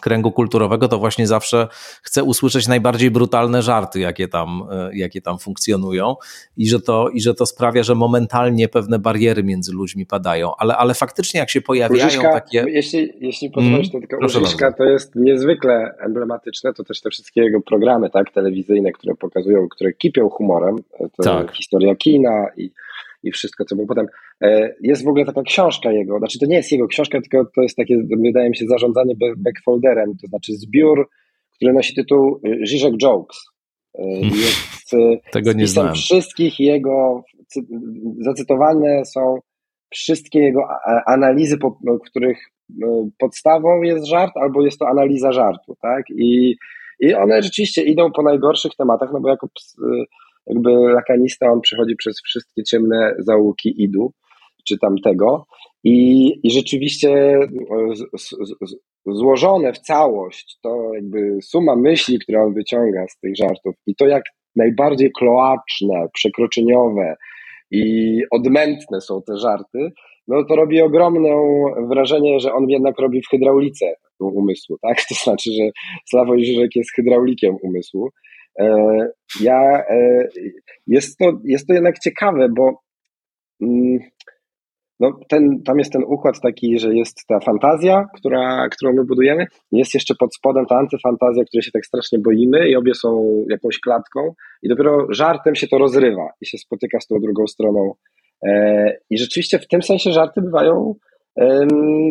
[0.00, 1.68] kręgu kulturowego, to właśnie zawsze
[2.02, 6.14] chcę usłyszeć najbardziej brutalne żarty, jakie tam, e, jakie tam funkcjonują
[6.56, 10.76] i że, to, i że to sprawia, że momentalnie pewne bariery między ludźmi padają, ale,
[10.76, 12.64] ale faktycznie jak się pojawiają Użyszka, takie...
[12.68, 17.40] Jeśli, jeśli pozwolisz, to mm, tylko Użyszka to jest niezwykle emblematyczne, to też te wszystkie
[17.40, 20.76] jego programy tak, telewizyjne, które pokazują, które kipią humorem,
[21.16, 21.52] to tak.
[21.52, 22.70] historia kina i
[23.22, 24.06] i wszystko, co było potem.
[24.40, 27.62] E, jest w ogóle taka książka jego, znaczy to nie jest jego książka, tylko to
[27.62, 31.08] jest takie, wydaje mi się, zarządzanie backfolderem, to znaczy zbiór,
[31.56, 33.38] który nosi tytuł y, Zizek Jokes.
[33.98, 34.30] E, hmm.
[34.30, 34.96] Jest
[35.32, 35.94] Tego nie znam.
[35.94, 37.24] wszystkich jego,
[38.20, 39.38] zacytowane są
[39.90, 40.68] wszystkie jego
[41.06, 42.38] analizy, po których
[43.18, 46.04] podstawą jest żart, albo jest to analiza żartu, tak?
[46.10, 46.56] I,
[47.00, 49.48] i one rzeczywiście idą po najgorszych tematach, no bo jako
[50.46, 54.12] jakby lakanista, on przechodzi przez wszystkie ciemne zaułki idu,
[54.68, 55.46] czy tamtego
[55.84, 57.48] i, i rzeczywiście e,
[57.94, 58.30] z, z,
[58.62, 58.76] z,
[59.06, 64.06] złożone w całość to jakby suma myśli, które on wyciąga z tych żartów i to
[64.06, 64.24] jak
[64.56, 67.16] najbardziej kloaczne, przekroczeniowe
[67.70, 69.90] i odmętne są te żarty,
[70.28, 71.28] no to robi ogromne
[71.88, 74.96] wrażenie, że on jednak robi w hydraulice umysłu, tak?
[75.08, 75.70] To znaczy, że
[76.10, 78.10] Sławoj Żyżek jest hydraulikiem umysłu
[79.40, 80.28] ja, e,
[80.86, 82.80] jest, to, jest to jednak ciekawe, bo
[83.60, 83.98] mm,
[85.00, 89.46] no ten, tam jest ten układ taki, że jest ta fantazja, która, którą my budujemy,
[89.72, 93.80] jest jeszcze pod spodem ta antyfantazja, której się tak strasznie boimy i obie są jakąś
[93.80, 97.94] klatką i dopiero żartem się to rozrywa i się spotyka z tą drugą stroną.
[98.42, 100.94] E, I rzeczywiście w tym sensie żarty bywają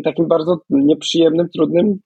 [0.04, 2.00] takim bardzo nieprzyjemnym, trudnym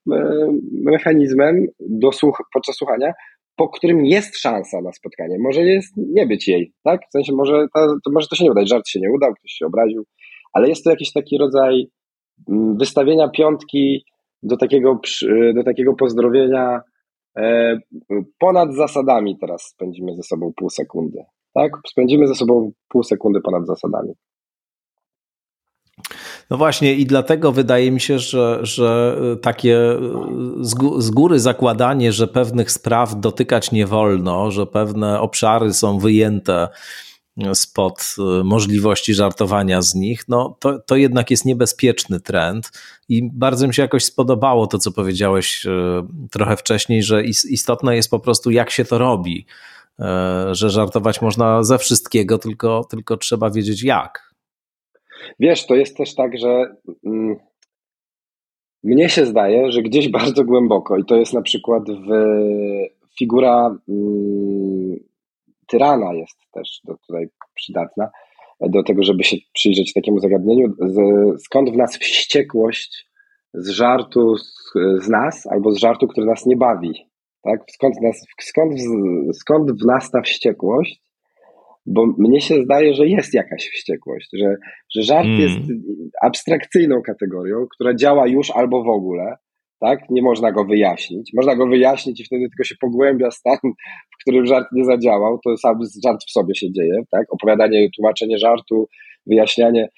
[0.72, 3.12] mechanizmem do słuch podczas słuchania,
[3.56, 5.38] po którym jest szansa na spotkanie.
[5.38, 7.00] Może jest nie być jej, tak?
[7.08, 9.50] W sensie może, ta, to, może to się nie udać, żart się nie udał, ktoś
[9.50, 10.04] się obraził,
[10.52, 11.86] ale jest to jakiś taki rodzaj
[12.48, 14.04] mm, wystawienia piątki
[14.42, 15.00] do takiego,
[15.54, 16.80] do takiego pozdrowienia
[17.38, 17.78] e,
[18.38, 21.18] ponad zasadami teraz spędzimy ze sobą pół sekundy,
[21.54, 21.72] tak?
[21.86, 24.12] Spędzimy ze sobą pół sekundy ponad zasadami.
[26.50, 29.78] No właśnie i dlatego wydaje mi się, że, że takie
[30.98, 36.68] z góry zakładanie, że pewnych spraw dotykać nie wolno, że pewne obszary są wyjęte
[37.54, 42.70] spod możliwości żartowania z nich, no to, to jednak jest niebezpieczny trend
[43.08, 45.70] i bardzo mi się jakoś spodobało to, co powiedziałeś e,
[46.30, 49.46] trochę wcześniej, że istotne jest po prostu jak się to robi,
[49.98, 54.25] e, że żartować można ze wszystkiego, tylko, tylko trzeba wiedzieć jak.
[55.40, 57.36] Wiesz, to jest też tak, że mm,
[58.84, 62.10] mnie się zdaje, że gdzieś bardzo głęboko, i to jest na przykład w,
[63.18, 64.96] figura mm,
[65.66, 68.10] tyrana jest też do, tutaj przydatna,
[68.60, 70.74] do tego, żeby się przyjrzeć takiemu zagadnieniu.
[70.78, 70.98] Z,
[71.44, 73.06] skąd w nas wściekłość
[73.54, 77.08] z żartu z, z, nas, albo z żartu, który nas nie bawi?
[77.42, 77.60] Tak?
[77.70, 78.72] Skąd, nas, skąd,
[79.32, 81.05] skąd w nas ta wściekłość?
[81.86, 84.56] Bo mnie się zdaje, że jest jakaś wściekłość, że,
[84.94, 85.40] że żart mm.
[85.40, 85.60] jest
[86.22, 89.36] abstrakcyjną kategorią, która działa już albo w ogóle,
[89.80, 90.10] tak?
[90.10, 91.30] Nie można go wyjaśnić.
[91.34, 93.58] Można go wyjaśnić i wtedy tylko się pogłębia stan,
[94.12, 95.38] w którym żart nie zadziałał.
[95.44, 97.26] To sam żart w sobie się dzieje, tak?
[97.30, 98.88] Opowiadanie, tłumaczenie żartu,
[99.26, 99.88] wyjaśnianie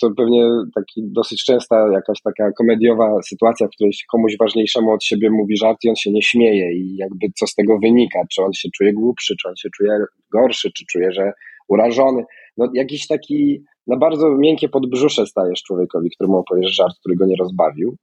[0.00, 5.30] to pewnie taki dosyć częsta jakaś taka komediowa sytuacja, w której komuś ważniejszemu od siebie
[5.30, 8.52] mówi żart i on się nie śmieje i jakby co z tego wynika, czy on
[8.52, 9.98] się czuje głupszy, czy on się czuje
[10.32, 11.32] gorszy, czy czuje, że
[11.68, 12.24] urażony.
[12.56, 17.36] No jakiś taki, na bardzo miękkie podbrzusze stajesz człowiekowi, któremu opowiesz żart, który go nie
[17.36, 17.96] rozbawił.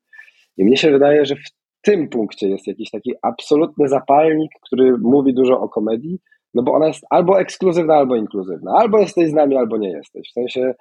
[0.58, 1.52] I mnie się wydaje, że w
[1.82, 6.20] tym punkcie jest jakiś taki absolutny zapalnik, który mówi dużo o komedii,
[6.54, 8.72] no bo ona jest albo ekskluzywna, albo inkluzywna.
[8.76, 10.30] Albo jesteś z nami, albo nie jesteś.
[10.30, 10.74] W sensie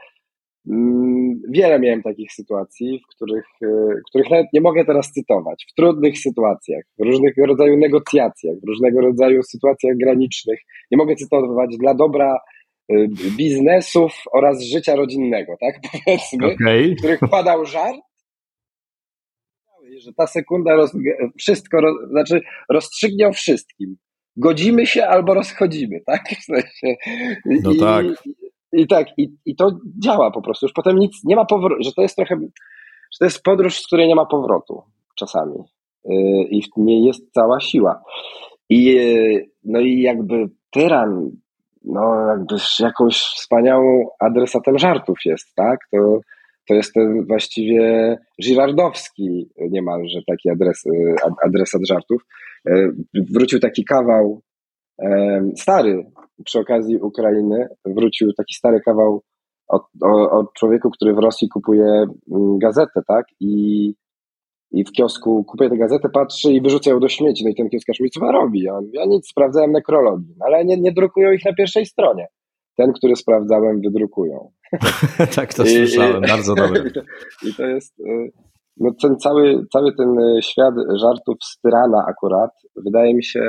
[1.48, 3.66] wiele miałem takich sytuacji, w których, e,
[4.08, 5.66] których nawet nie mogę teraz cytować.
[5.70, 10.60] W trudnych sytuacjach, w różnego rodzaju negocjacjach, w różnego rodzaju sytuacjach granicznych.
[10.90, 12.38] Nie mogę cytować dla dobra
[12.88, 12.94] e,
[13.36, 15.74] biznesów oraz życia rodzinnego, tak?
[16.04, 16.94] Powiedzmy, okay.
[16.94, 18.00] w których padał żart,
[19.98, 20.92] że ta sekunda roz,
[21.38, 22.40] wszystko, roz, znaczy
[22.70, 23.96] rozstrzygnie o wszystkim.
[24.36, 26.28] Godzimy się albo rozchodzimy, tak?
[26.40, 26.96] W sensie,
[27.44, 28.06] no i, tak.
[28.06, 28.49] I
[28.88, 29.70] tak, i, i to
[30.04, 30.66] działa po prostu.
[30.66, 32.36] Już potem nic, nie ma powrotu, że to jest trochę,
[33.12, 34.82] że to jest podróż, z której nie ma powrotu
[35.18, 35.58] czasami.
[36.04, 38.02] Yy, I w niej jest cała siła.
[38.68, 41.30] I, yy, no i jakby tyran,
[41.84, 45.78] no jakby jakąś wspaniałą adresatem żartów jest, tak?
[45.92, 46.20] To,
[46.68, 51.14] to jest ten właściwie Girardowski niemalże taki adres, yy,
[51.46, 52.22] adresat żartów.
[53.14, 54.42] Wrócił taki kawał
[55.56, 56.10] stary,
[56.44, 59.22] przy okazji Ukrainy wrócił taki stary kawał
[59.68, 63.26] o, o, o człowieku, który w Rosji kupuje mm, gazetę, tak?
[63.40, 63.94] I,
[64.70, 67.44] I w kiosku kupuje tę gazetę, patrzy i wyrzuca ją do śmieci.
[67.44, 68.68] No i ten kioskarz mówi, co pan robi?
[68.68, 71.86] A on mówi, ja nic, sprawdzałem nekrologii, no, ale nie, nie drukują ich na pierwszej
[71.86, 72.26] stronie.
[72.76, 74.50] Ten, który sprawdzałem, wydrukują.
[75.36, 76.52] tak, to I, słyszałem, i, bardzo.
[76.52, 76.56] I
[76.92, 77.00] to,
[77.48, 78.32] I to jest, y,
[78.76, 83.42] no ten cały, cały ten y, świat żartów z tyrana akurat, wydaje mi się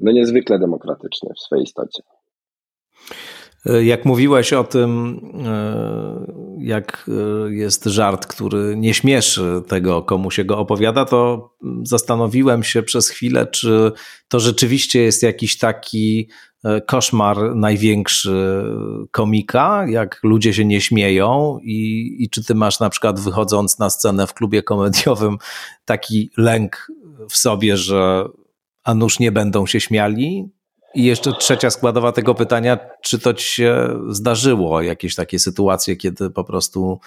[0.00, 2.02] no niezwykle demokratyczny w swojej istocie.
[3.82, 6.26] Jak mówiłeś o tym, e,
[6.58, 7.10] jak
[7.48, 11.50] e, jest żart, który nie śmieszy tego, komu się go opowiada, to
[11.82, 13.92] zastanowiłem się przez chwilę, czy
[14.28, 16.28] to rzeczywiście jest jakiś taki
[16.64, 18.64] e, koszmar największy
[19.10, 23.90] komika, jak ludzie się nie śmieją i, i czy ty masz na przykład wychodząc na
[23.90, 25.38] scenę w klubie komediowym
[25.84, 26.86] taki lęk
[27.30, 28.28] w sobie, że
[28.86, 30.48] a nuż nie będą się śmiali?
[30.94, 36.30] I jeszcze trzecia składowa tego pytania, czy to ci się zdarzyło, jakieś takie sytuacje, kiedy
[36.30, 36.98] po prostu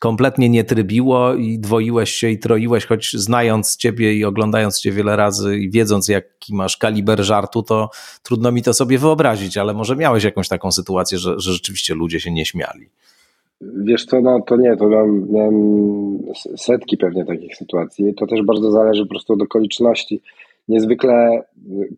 [0.00, 5.16] kompletnie nie trybiło i dwoiłeś się i troiłeś, choć znając ciebie i oglądając cię wiele
[5.16, 7.90] razy i wiedząc jaki masz kaliber żartu, to
[8.22, 12.20] trudno mi to sobie wyobrazić, ale może miałeś jakąś taką sytuację, że, że rzeczywiście ludzie
[12.20, 12.88] się nie śmiali.
[13.60, 16.18] Wiesz co, no to nie, to miałem, miałem
[16.56, 18.14] setki pewnie takich sytuacji.
[18.14, 20.22] To też bardzo zależy po prostu od okoliczności
[20.68, 21.42] niezwykle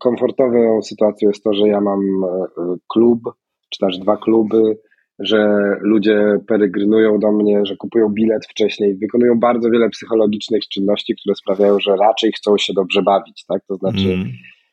[0.00, 2.44] komfortową sytuacją jest to, że ja mam e,
[2.88, 3.20] klub,
[3.70, 4.78] czy też dwa kluby,
[5.18, 11.34] że ludzie peregrynują do mnie, że kupują bilet wcześniej, wykonują bardzo wiele psychologicznych czynności, które
[11.34, 13.62] sprawiają, że raczej chcą się dobrze bawić, tak?
[13.68, 14.14] To znaczy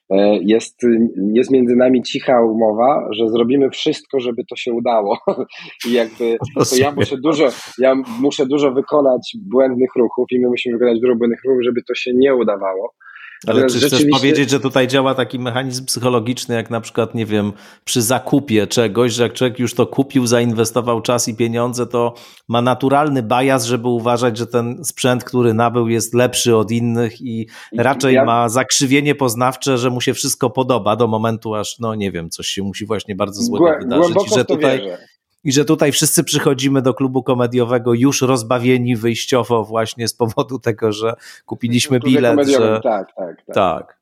[0.10, 0.40] mm.
[0.42, 0.82] jest,
[1.34, 5.18] jest między nami cicha umowa, że zrobimy wszystko, żeby to się udało.
[5.90, 10.78] I jakby to ja muszę dużo, ja muszę dużo wykonać błędnych ruchów i my musimy
[10.78, 12.94] wykonać dużo błędnych ruchów, żeby to się nie udawało.
[13.48, 17.54] Ale czy chcesz powiedzieć, że tutaj działa taki mechanizm psychologiczny, jak na przykład, nie wiem,
[17.86, 22.14] przy zakupie czegoś, że jak człowiek już to kupił, zainwestował czas i pieniądze, to
[22.48, 27.42] ma naturalny bias, żeby uważać, że ten sprzęt, który nabył, jest lepszy od innych i,
[27.72, 28.26] I raczej ja...
[28.26, 32.48] ma zakrzywienie poznawcze, że mu się wszystko podoba do momentu, aż, no nie wiem, coś
[32.48, 34.32] się musi właśnie bardzo złego Głę, wydarzyć.
[34.32, 34.78] I że tutaj.
[34.80, 35.11] Wierzę
[35.44, 40.92] i że tutaj wszyscy przychodzimy do klubu komediowego już rozbawieni wyjściowo właśnie z powodu tego,
[40.92, 41.14] że
[41.46, 42.48] kupiliśmy bilet.
[42.48, 42.80] Że...
[42.84, 43.56] Tak, tak, tak.
[43.56, 44.02] tak.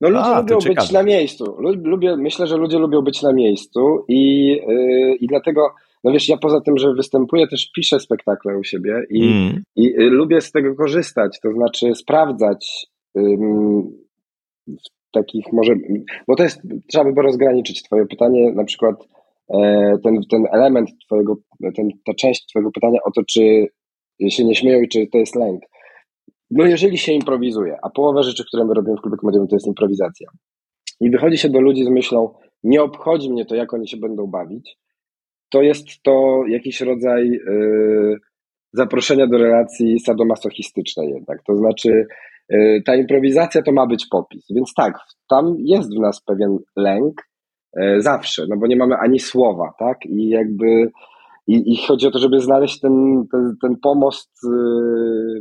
[0.00, 1.56] No ludzie A, lubią być na miejscu.
[1.84, 5.74] Lubię, myślę, że ludzie lubią być na miejscu i, yy, i dlatego,
[6.04, 9.62] no wiesz, ja poza tym, że występuję, też piszę spektakle u siebie i, mm.
[9.76, 12.86] i y, lubię z tego korzystać, to znaczy sprawdzać
[15.12, 15.74] takich może,
[16.28, 18.96] bo to jest, trzeba by było rozgraniczyć twoje pytanie, na przykład
[20.04, 21.36] ten, ten element twojego,
[21.76, 23.66] ten, ta część twojego pytania o to, czy
[24.28, 25.62] się nie śmieją i czy to jest lęk.
[26.50, 29.66] No jeżeli się improwizuje, a połowa rzeczy, które my robimy w klubie komediowym, to jest
[29.66, 30.28] improwizacja.
[31.00, 34.26] I wychodzi się do ludzi z myślą, nie obchodzi mnie to, jak oni się będą
[34.26, 34.78] bawić,
[35.50, 38.16] to jest to jakiś rodzaj yy,
[38.72, 41.42] zaproszenia do relacji sadomasochistycznej jednak.
[41.46, 42.06] To znaczy,
[42.48, 44.46] yy, ta improwizacja to ma być popis.
[44.50, 47.22] Więc tak, tam jest w nas pewien lęk,
[47.98, 50.06] zawsze, no bo nie mamy ani słowa, tak?
[50.06, 50.90] I jakby
[51.46, 54.48] i, i chodzi o to, żeby znaleźć ten, ten, ten pomost, y,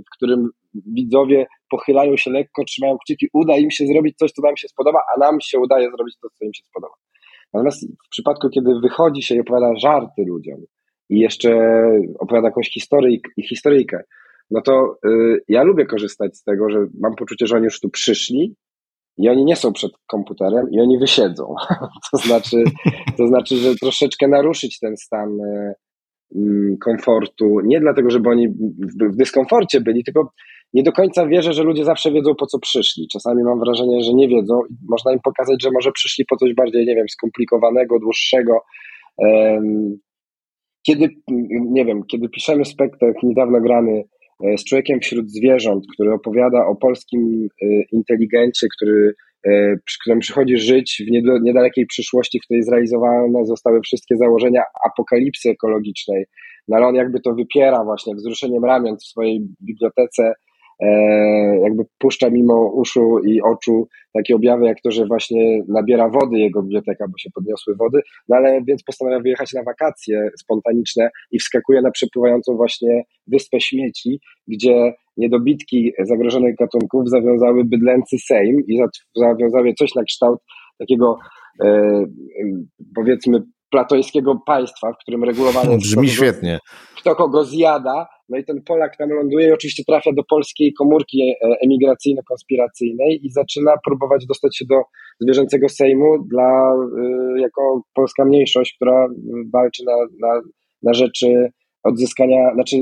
[0.08, 4.58] w którym widzowie pochylają się lekko, trzymają kciuki, uda im się zrobić coś, co nam
[4.58, 6.94] się spodoba, a nam się udaje zrobić to, co im się spodoba.
[7.54, 10.60] Natomiast w przypadku, kiedy wychodzi się i opowiada żarty ludziom
[11.10, 11.82] i jeszcze
[12.20, 14.04] opowiada jakąś historyjkę, historyjkę
[14.52, 17.90] no to y, ja lubię korzystać z tego, że mam poczucie, że oni już tu
[17.90, 18.56] przyszli
[19.18, 21.56] i oni nie są przed komputerem i oni wysiedzą.
[22.12, 22.64] to, znaczy,
[23.18, 25.74] to znaczy, że troszeczkę naruszyć ten stan y,
[26.36, 28.48] mm, komfortu, nie dlatego, żeby oni
[29.12, 30.32] w dyskomforcie byli, tylko
[30.74, 33.08] nie do końca wierzę, że ludzie zawsze wiedzą, po co przyszli.
[33.08, 34.60] Czasami mam wrażenie, że nie wiedzą
[34.90, 38.60] można im pokazać, że może przyszli po coś bardziej, nie wiem, skomplikowanego, dłuższego.
[40.88, 41.10] Kiedy,
[41.72, 44.06] nie wiem, kiedy piszemy spektakl niedawno grany e,
[44.58, 49.14] z człowiekiem wśród zwierząt, który opowiada o polskim e, inteligencie, który,
[49.48, 51.12] e, przy którym przychodzi żyć w
[51.44, 56.26] niedalekiej przyszłości, w której zrealizowane zostały wszystkie założenia apokalipsy ekologicznej,
[56.68, 60.45] no ale on jakby to wypiera właśnie wzruszeniem ramion w swojej bibliotece E,
[61.64, 66.62] jakby puszcza mimo uszu i oczu takie objawy, jak to, że właśnie nabiera wody jego
[66.64, 71.82] biblioteka, bo się podniosły wody, no ale więc postanawia wyjechać na wakacje spontaniczne i wskakuje
[71.82, 78.80] na przepływającą właśnie wyspę śmieci, gdzie niedobitki zagrożonych gatunków zawiązały bydlęcy Sejm i
[79.16, 80.40] zawiązały coś na kształt
[80.80, 81.18] takiego
[81.64, 82.06] e,
[82.96, 86.60] powiedzmy platońskiego państwa, w którym regulowane jest Brzmi świetnie.
[86.98, 91.22] kto kogo zjada, no i ten Polak tam ląduje i oczywiście trafia do polskiej komórki
[91.22, 94.82] e, emigracyjno-konspiracyjnej i zaczyna próbować dostać się do
[95.20, 96.76] zwierzęcego Sejmu dla,
[97.36, 99.08] y, jako polska mniejszość, która
[99.54, 100.42] walczy na, na,
[100.84, 101.50] na rzeczy
[101.84, 102.78] odzyskania, znaczy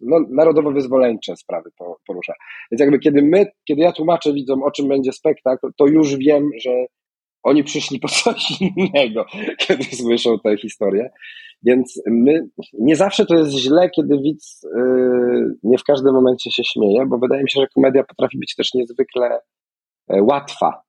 [0.00, 1.70] no, narodowo-wyzwoleńcze sprawy
[2.06, 2.32] porusza.
[2.70, 6.50] Więc jakby kiedy my, kiedy ja tłumaczę widzom, o czym będzie spektakl, to już wiem,
[6.60, 6.70] że
[7.42, 9.24] oni przyszli po coś innego,
[9.58, 11.10] kiedy słyszą tę historię.
[11.62, 16.64] Więc my, nie zawsze to jest źle, kiedy widz yy, nie w każdym momencie się
[16.64, 19.40] śmieje, bo wydaje mi się, że komedia potrafi być też niezwykle
[20.08, 20.82] yy, łatwa.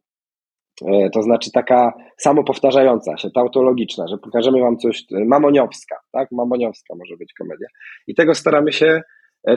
[0.82, 6.32] Yy, to znaczy taka samopowtarzająca się, tautologiczna, że pokażemy wam coś, yy, mamoniowska, tak?
[6.32, 7.67] Mamoniowska może być komedia.
[8.07, 9.01] I tego staramy się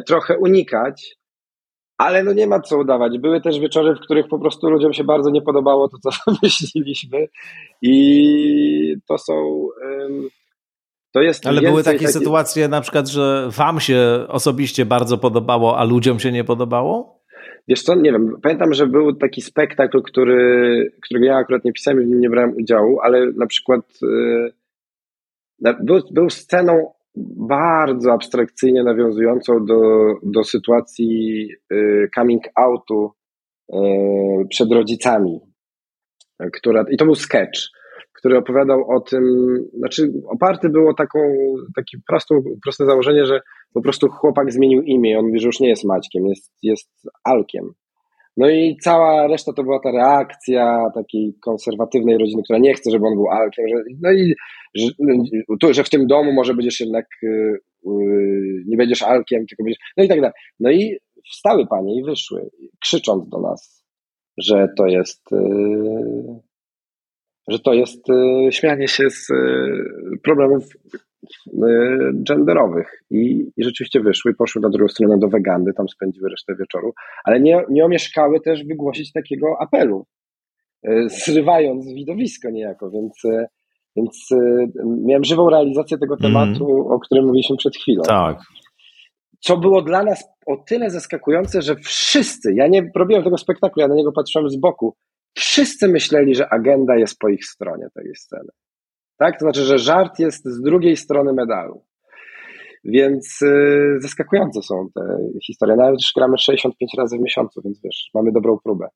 [0.07, 1.17] trochę unikać,
[1.99, 3.19] ale no nie ma co udawać.
[3.19, 6.11] Były też wieczory, w których po prostu ludziom się bardzo nie podobało to, co
[6.43, 7.29] myśleliśmy
[7.83, 9.67] i to są...
[9.83, 10.31] Yy,
[11.15, 13.99] to jest Ale były takie, takie sytuacje na przykład, że wam się
[14.29, 17.21] osobiście bardzo podobało, a ludziom się nie podobało?
[17.69, 22.03] Wiesz co, nie wiem, pamiętam, że był taki spektakl, który, którego ja akurat nie pisałem
[22.03, 26.93] i w nim nie brałem udziału, ale na przykład yy, był, był sceną
[27.49, 29.81] bardzo abstrakcyjnie nawiązującą do,
[30.23, 33.12] do sytuacji yy, coming outu
[33.69, 35.41] yy, przed rodzicami,
[36.53, 37.61] która, i to był sketch,
[38.25, 39.25] który opowiadał o tym,
[39.79, 41.18] znaczy oparty było taką,
[41.77, 43.41] takie prostą, proste założenie, że
[43.75, 46.91] po prostu chłopak zmienił imię, on mówi, że już nie jest Maćkiem, jest, jest
[47.25, 47.64] Alkiem.
[48.37, 53.07] No i cała reszta to była ta reakcja takiej konserwatywnej rodziny, która nie chce, żeby
[53.07, 54.35] on był Alkiem, że, no i
[54.75, 57.59] że, że w tym domu może będziesz jednak, yy,
[58.66, 60.35] nie będziesz Alkiem, tylko będziesz, no i tak dalej.
[60.61, 60.99] No i
[61.33, 62.51] wstały panie i wyszły,
[62.81, 63.85] krzycząc do nas,
[64.39, 66.41] że to jest, yy,
[67.49, 69.35] że to jest y, śmianie się z y,
[70.23, 71.51] problemów y,
[72.13, 73.03] genderowych.
[73.11, 76.93] I, I rzeczywiście wyszły poszły na drugą stronę do Wegandy, tam spędziły resztę wieczoru,
[77.25, 80.07] ale nie, nie omieszkały też wygłosić takiego apelu,
[81.07, 83.23] zrywając widowisko niejako, więc,
[83.97, 84.29] więc
[84.85, 86.33] miałem żywą realizację tego mhm.
[86.33, 86.87] tematu, mm.
[86.87, 88.03] o którym mówiliśmy przed chwilą.
[88.03, 88.39] Tak.
[89.41, 93.89] Co było dla nas o tyle zaskakujące, że wszyscy, ja nie robiłem tego spektaklu, ja
[93.89, 94.97] na niego patrzyłem z boku,
[95.35, 98.49] Wszyscy myśleli, że agenda jest po ich stronie tej sceny.
[99.18, 99.39] Tak?
[99.39, 101.85] To znaczy, że żart jest z drugiej strony medalu.
[102.85, 105.76] Więc yy, zaskakujące są te historie.
[105.76, 108.89] Nawet już gramy 65 razy w miesiącu, więc wiesz, mamy dobrą próbę.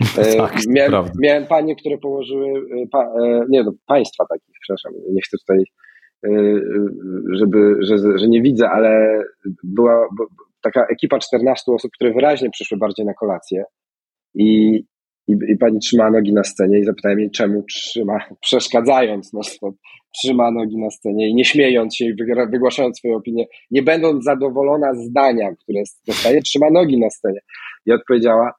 [0.36, 5.22] Tak, miałem, miałem panie, które położyły, e, pa, e, nie no, państwa takich, przepraszam, nie
[5.22, 5.64] chcę tutaj,
[7.32, 9.22] żeby, że, że nie widzę, ale
[9.64, 10.08] była
[10.62, 13.64] taka ekipa 14 osób, które wyraźnie przyszły bardziej na kolację
[14.34, 14.78] i,
[15.30, 19.74] i, i pani trzyma nogi na scenie i zapytałem jej, czemu trzyma, przeszkadzając no stop,
[20.18, 22.14] trzyma nogi na scenie i nie śmiejąc się i
[22.52, 27.40] wygłaszając swoje opinie, nie będąc zadowolona zdania, które dostaje, trzyma nogi na scenie.
[27.86, 28.52] I odpowiedziała,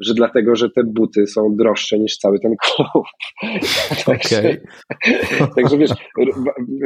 [0.00, 3.04] że dlatego, że te buty są droższe niż cały ten klub.
[4.06, 5.48] także, okay.
[5.56, 5.90] także wiesz,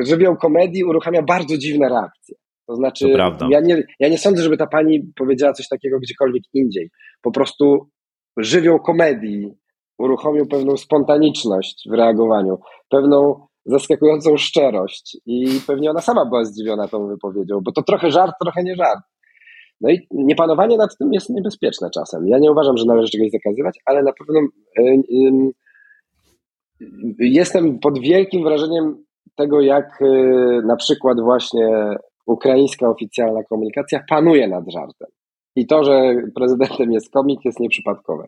[0.06, 2.36] żywioł komedii uruchamia bardzo dziwne reakcje.
[2.66, 6.42] To znaczy, to ja, nie, ja nie sądzę, żeby ta pani powiedziała coś takiego gdziekolwiek
[6.54, 6.90] indziej.
[7.22, 7.90] Po prostu
[8.38, 9.54] żywioł komedii
[9.98, 12.58] uruchomił pewną spontaniczność w reagowaniu,
[12.88, 18.32] pewną zaskakującą szczerość i pewnie ona sama była zdziwiona tą wypowiedzią, bo to trochę żart,
[18.42, 19.00] trochę nie żart.
[19.80, 22.28] No i niepanowanie nad tym jest niebezpieczne czasem.
[22.28, 24.40] Ja nie uważam, że należy czegoś zakazywać, ale na pewno
[27.18, 29.04] jestem pod wielkim wrażeniem
[29.36, 35.08] tego, jak y, na przykład właśnie ukraińska oficjalna komunikacja panuje nad żartem.
[35.58, 38.24] I to, że prezydentem jest komik, jest nieprzypadkowe.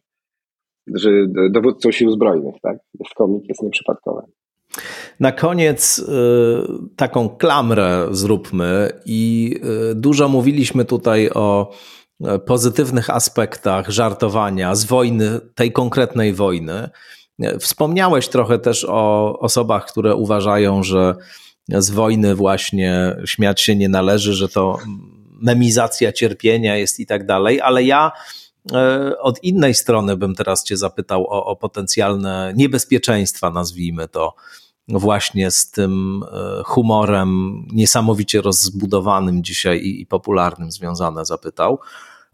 [0.95, 1.11] Że
[1.51, 2.79] dowódcą sił zbrojnych, tak?
[3.01, 4.23] Jest komik, jest nieprzypadkowe.
[5.21, 6.05] Na koniec y,
[6.97, 9.55] taką klamrę zróbmy i
[9.91, 11.71] y, dużo mówiliśmy tutaj o
[12.25, 16.89] e, pozytywnych aspektach żartowania z wojny, tej konkretnej wojny.
[17.59, 21.15] Wspomniałeś trochę też o osobach, które uważają, że
[21.69, 24.79] z wojny właśnie śmiać się nie należy, że to
[25.41, 28.13] memizacja cierpienia jest i tak dalej, ale ja
[28.73, 34.35] e, od innej strony bym teraz Cię zapytał o, o potencjalne niebezpieczeństwa, nazwijmy to,
[34.89, 41.79] właśnie z tym e, humorem niesamowicie rozbudowanym dzisiaj i, i popularnym związane zapytał.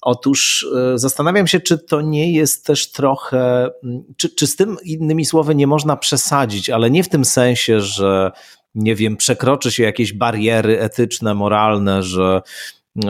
[0.01, 3.71] Otóż e, zastanawiam się, czy to nie jest też trochę,
[4.17, 8.33] czy, czy z tym innymi słowy nie można przesadzić, ale nie w tym sensie, że
[8.75, 12.43] nie wiem, przekroczy się jakieś bariery etyczne, moralne, że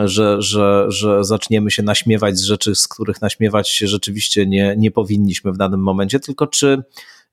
[0.05, 4.91] że, że, że zaczniemy się naśmiewać z rzeczy, z których naśmiewać się rzeczywiście nie, nie
[4.91, 6.83] powinniśmy w danym momencie, tylko czy,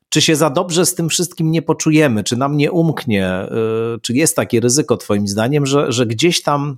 [0.10, 3.48] czy się za dobrze z tym wszystkim nie poczujemy, czy nam nie umknie,
[3.96, 6.78] y, czy jest takie ryzyko, Twoim zdaniem, że, że gdzieś tam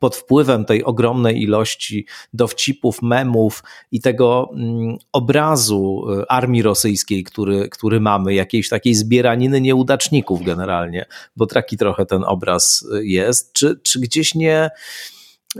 [0.00, 3.62] pod wpływem tej ogromnej ilości dowcipów, memów
[3.92, 11.06] i tego mm, obrazu y, armii rosyjskiej, który, który mamy, jakiejś takiej zbieraniny nieudaczników generalnie,
[11.36, 14.70] bo taki trochę ten obraz y, jest, czy, czy gdzieś nie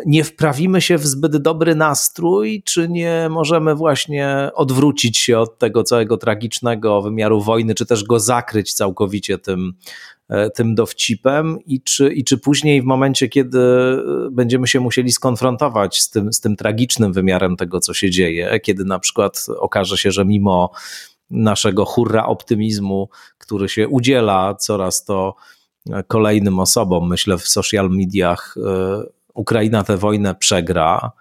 [0.06, 5.82] nie wprawimy się w zbyt dobry nastrój, czy nie możemy właśnie odwrócić się od tego
[5.82, 9.72] całego tragicznego wymiaru wojny, czy też go zakryć całkowicie tym,
[10.28, 11.58] e, tym dowcipem?
[11.66, 16.32] I czy, i czy później w momencie, kiedy e, będziemy się musieli skonfrontować z tym,
[16.32, 20.70] z tym tragicznym wymiarem tego, co się dzieje, kiedy na przykład okaże się, że mimo
[21.30, 23.08] naszego hurra optymizmu,
[23.38, 25.34] który się udziela coraz to
[26.06, 31.12] kolejnym osobom, myślę w social mediach, e, Ukraina tę wojnę przegra.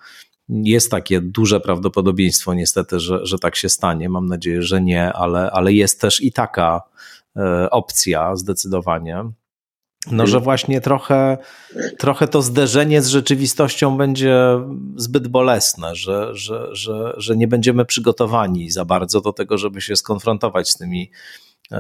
[0.49, 4.09] Jest takie duże prawdopodobieństwo, niestety, że, że tak się stanie.
[4.09, 6.81] Mam nadzieję, że nie, ale, ale jest też i taka
[7.35, 9.23] e, opcja zdecydowanie.
[10.11, 11.37] No, że właśnie trochę,
[11.97, 14.35] trochę to zderzenie z rzeczywistością będzie
[14.95, 19.95] zbyt bolesne, że, że, że, że nie będziemy przygotowani za bardzo do tego, żeby się
[19.95, 21.11] skonfrontować z tymi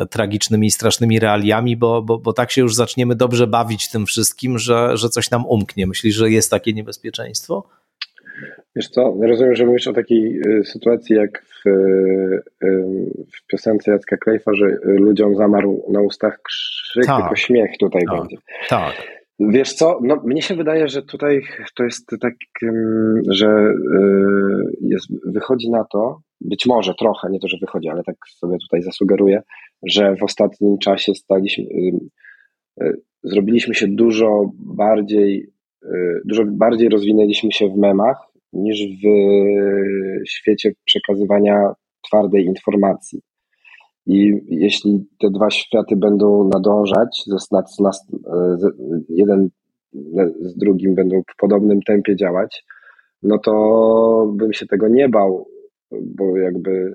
[0.09, 4.59] tragicznymi i strasznymi realiami, bo, bo, bo tak się już zaczniemy dobrze bawić tym wszystkim,
[4.59, 5.87] że, że coś nam umknie.
[5.87, 7.69] Myślisz, że jest takie niebezpieczeństwo?
[8.75, 11.73] Wiesz co, rozumiem, że mówisz o takiej e, sytuacji jak w, e,
[13.35, 17.21] w piosence Jacka Klejfa, że ludziom zamarł na ustach krzyk, tak.
[17.21, 18.19] tylko śmiech tutaj tak.
[18.19, 18.37] będzie.
[18.69, 18.93] Tak.
[19.39, 21.41] Wiesz co, no mnie się wydaje, że tutaj
[21.75, 22.33] to jest tak,
[23.29, 23.73] że
[24.81, 28.81] jest, wychodzi na to, być może trochę, nie to, że wychodzi, ale tak sobie tutaj
[28.81, 29.41] zasugeruję,
[29.83, 31.99] że w ostatnim czasie staliśmy, y,
[32.81, 35.51] y, zrobiliśmy się dużo bardziej,
[35.83, 38.17] y, dużo bardziej rozwinęliśmy się w memach
[38.53, 39.07] niż w
[40.29, 41.73] świecie przekazywania
[42.07, 43.21] twardej informacji.
[44.05, 47.23] I jeśli te dwa światy będą nadążać,
[49.09, 49.49] jeden
[50.39, 52.65] z drugim będą w podobnym tempie działać,
[53.23, 55.47] no to bym się tego nie bał,
[55.91, 56.93] bo jakby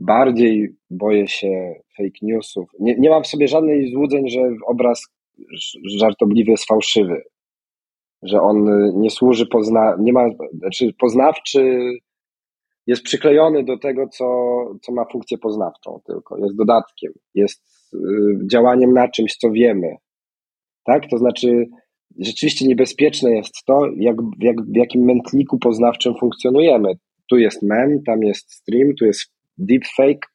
[0.00, 2.70] bardziej boję się fake newsów.
[2.80, 5.02] Nie, nie mam w sobie żadnych złudzeń, że obraz
[6.00, 7.22] żartobliwy jest fałszywy,
[8.22, 8.66] że on
[9.00, 11.90] nie służy pozna, nie ma, znaczy poznawczy
[12.86, 14.26] jest przyklejony do tego, co,
[14.82, 17.62] co ma funkcję poznawczą tylko, jest dodatkiem, jest
[17.94, 17.98] y,
[18.50, 19.96] działaniem na czymś, co wiemy.
[20.84, 21.02] Tak?
[21.10, 21.66] To znaczy,
[22.18, 26.94] rzeczywiście niebezpieczne jest to, jak, jak, w jakim mętliku poznawczym funkcjonujemy.
[27.30, 30.26] Tu jest mem, tam jest stream, tu jest deepfake,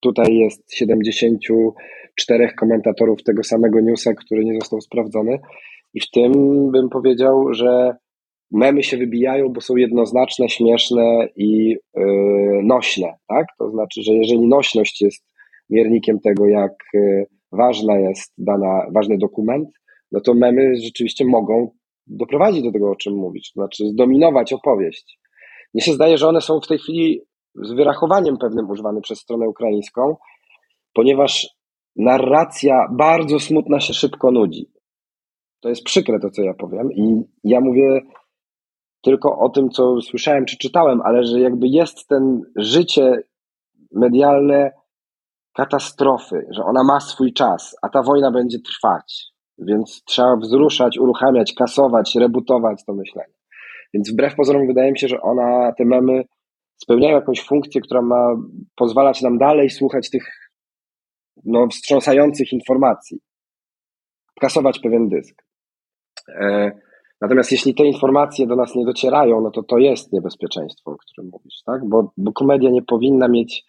[0.00, 5.38] tutaj jest 74 komentatorów tego samego newsa, który nie został sprawdzony.
[5.94, 6.32] I w tym
[6.70, 7.96] bym powiedział, że
[8.50, 13.14] memy się wybijają, bo są jednoznaczne, śmieszne i yy, nośne.
[13.28, 13.46] Tak?
[13.58, 15.24] To znaczy, że jeżeli nośność jest
[15.70, 19.68] miernikiem tego, jak yy, ważna jest dana, ważny dokument,
[20.12, 21.70] no to memy rzeczywiście mogą
[22.06, 25.18] doprowadzić do tego, o czym mówisz, to znaczy zdominować opowieść.
[25.74, 27.20] Mnie się zdaje, że one są w tej chwili
[27.54, 30.16] z wyrachowaniem pewnym używane przez stronę ukraińską,
[30.94, 31.48] ponieważ
[31.96, 34.70] narracja bardzo smutna się szybko nudzi.
[35.60, 38.00] To jest przykre to, co ja powiem i ja mówię
[39.02, 43.22] tylko o tym, co słyszałem czy czytałem, ale że jakby jest ten życie
[43.92, 44.70] medialne
[45.54, 49.24] katastrofy, że ona ma swój czas, a ta wojna będzie trwać.
[49.58, 53.33] Więc trzeba wzruszać, uruchamiać, kasować, rebutować to myślenie.
[53.94, 56.24] Więc wbrew pozorom wydaje mi się, że ona, te memy
[56.76, 58.36] spełniają jakąś funkcję, która ma
[58.76, 60.50] pozwalać nam dalej słuchać tych
[61.44, 63.18] no, wstrząsających informacji.
[64.40, 65.44] Kasować pewien dysk.
[66.28, 66.72] E,
[67.20, 71.30] natomiast jeśli te informacje do nas nie docierają, no to to jest niebezpieczeństwo, o którym
[71.30, 71.88] mówisz, tak?
[71.88, 73.64] Bo, bo komedia nie powinna mieć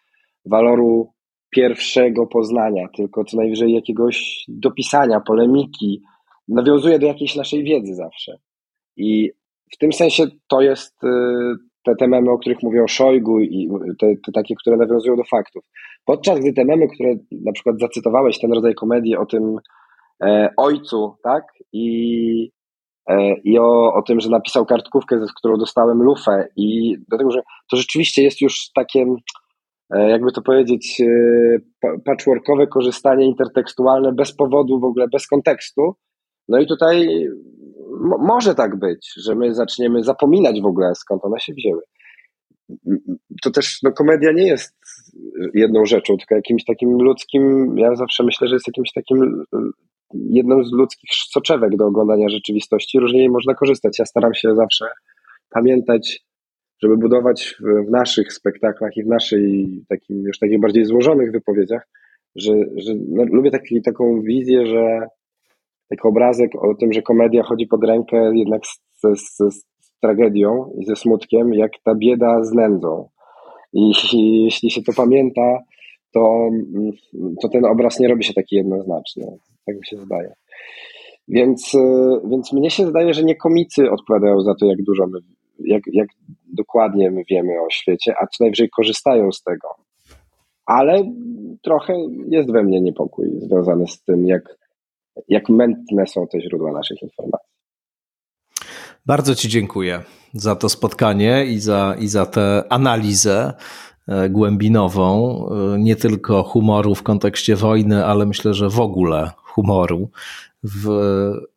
[0.45, 1.13] waloru
[1.49, 6.01] pierwszego poznania, tylko co najwyżej jakiegoś dopisania, polemiki.
[6.47, 8.37] Nawiązuje do jakiejś naszej wiedzy zawsze.
[8.97, 9.31] I
[9.73, 11.07] w tym sensie to jest y,
[11.83, 15.23] te, te memy, o których mówię o Szojgu i te, te takie, które nawiązują do
[15.23, 15.63] faktów.
[16.05, 19.57] Podczas gdy te memy, które na przykład zacytowałeś, ten rodzaj komedii o tym
[20.23, 21.43] e, ojcu, tak?
[21.73, 22.51] I,
[23.09, 27.41] e, i o, o tym, że napisał kartkówkę, z którą dostałem lufę i dlatego, że
[27.71, 29.05] to rzeczywiście jest już takie
[29.93, 35.95] E, jakby to powiedzieć, e, patchworkowe korzystanie intertekstualne bez powodu, w ogóle bez kontekstu.
[36.47, 37.27] No i tutaj
[38.19, 41.81] może tak być, że my zaczniemy zapominać w ogóle skąd one się wzięły.
[43.41, 44.75] To też no, komedia nie jest
[45.53, 49.43] jedną rzeczą, tylko jakimś takim ludzkim, ja zawsze myślę, że jest jakimś takim
[50.13, 52.99] jedną z ludzkich soczewek do oglądania rzeczywistości.
[52.99, 53.99] Różnie jej można korzystać.
[53.99, 54.85] Ja staram się zawsze
[55.49, 56.25] pamiętać
[56.83, 61.87] żeby budować w, w naszych spektaklach i w naszej takim już takich bardziej złożonych wypowiedziach,
[62.35, 65.07] że, że no, lubię taki, taką wizję, że
[65.89, 69.65] taki obrazek o tym, że komedia chodzi pod rękę jednak z, z, z
[70.01, 73.09] tragedią i ze smutkiem, jak ta bieda z nędzą.
[73.73, 75.59] I, I, jeśli się to pamięta,
[76.13, 76.49] to,
[77.41, 79.37] to ten obraz nie robi się taki jednoznaczny.
[79.65, 80.33] Tak mi się zdaje.
[81.27, 81.71] Więc,
[82.29, 85.19] więc mnie się zdaje, że nie komicy odpowiadają za to, jak dużo my
[85.59, 86.07] jak, jak
[86.53, 89.67] dokładnie my wiemy o świecie, a co najwyżej korzystają z tego.
[90.65, 91.03] Ale
[91.63, 91.93] trochę
[92.27, 94.57] jest we mnie niepokój związany z tym, jak,
[95.27, 97.49] jak mętne są te źródła naszych informacji.
[99.05, 100.03] Bardzo Ci dziękuję
[100.33, 103.53] za to spotkanie i za, i za tę analizę
[104.07, 110.09] e, głębinową, e, nie tylko humoru w kontekście wojny, ale myślę, że w ogóle humoru
[110.63, 110.89] w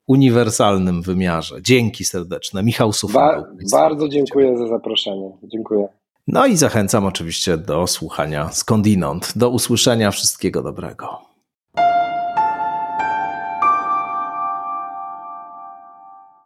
[0.07, 1.63] uniwersalnym wymiarze.
[1.63, 2.63] Dzięki serdeczne.
[2.63, 3.19] Michał Sufa.
[3.19, 5.31] Ba bardzo dziękuję za zaproszenie.
[5.43, 5.89] Dziękuję.
[6.27, 9.33] No i zachęcam oczywiście do słuchania skądinąd.
[9.37, 10.11] Do usłyszenia.
[10.11, 11.28] Wszystkiego dobrego.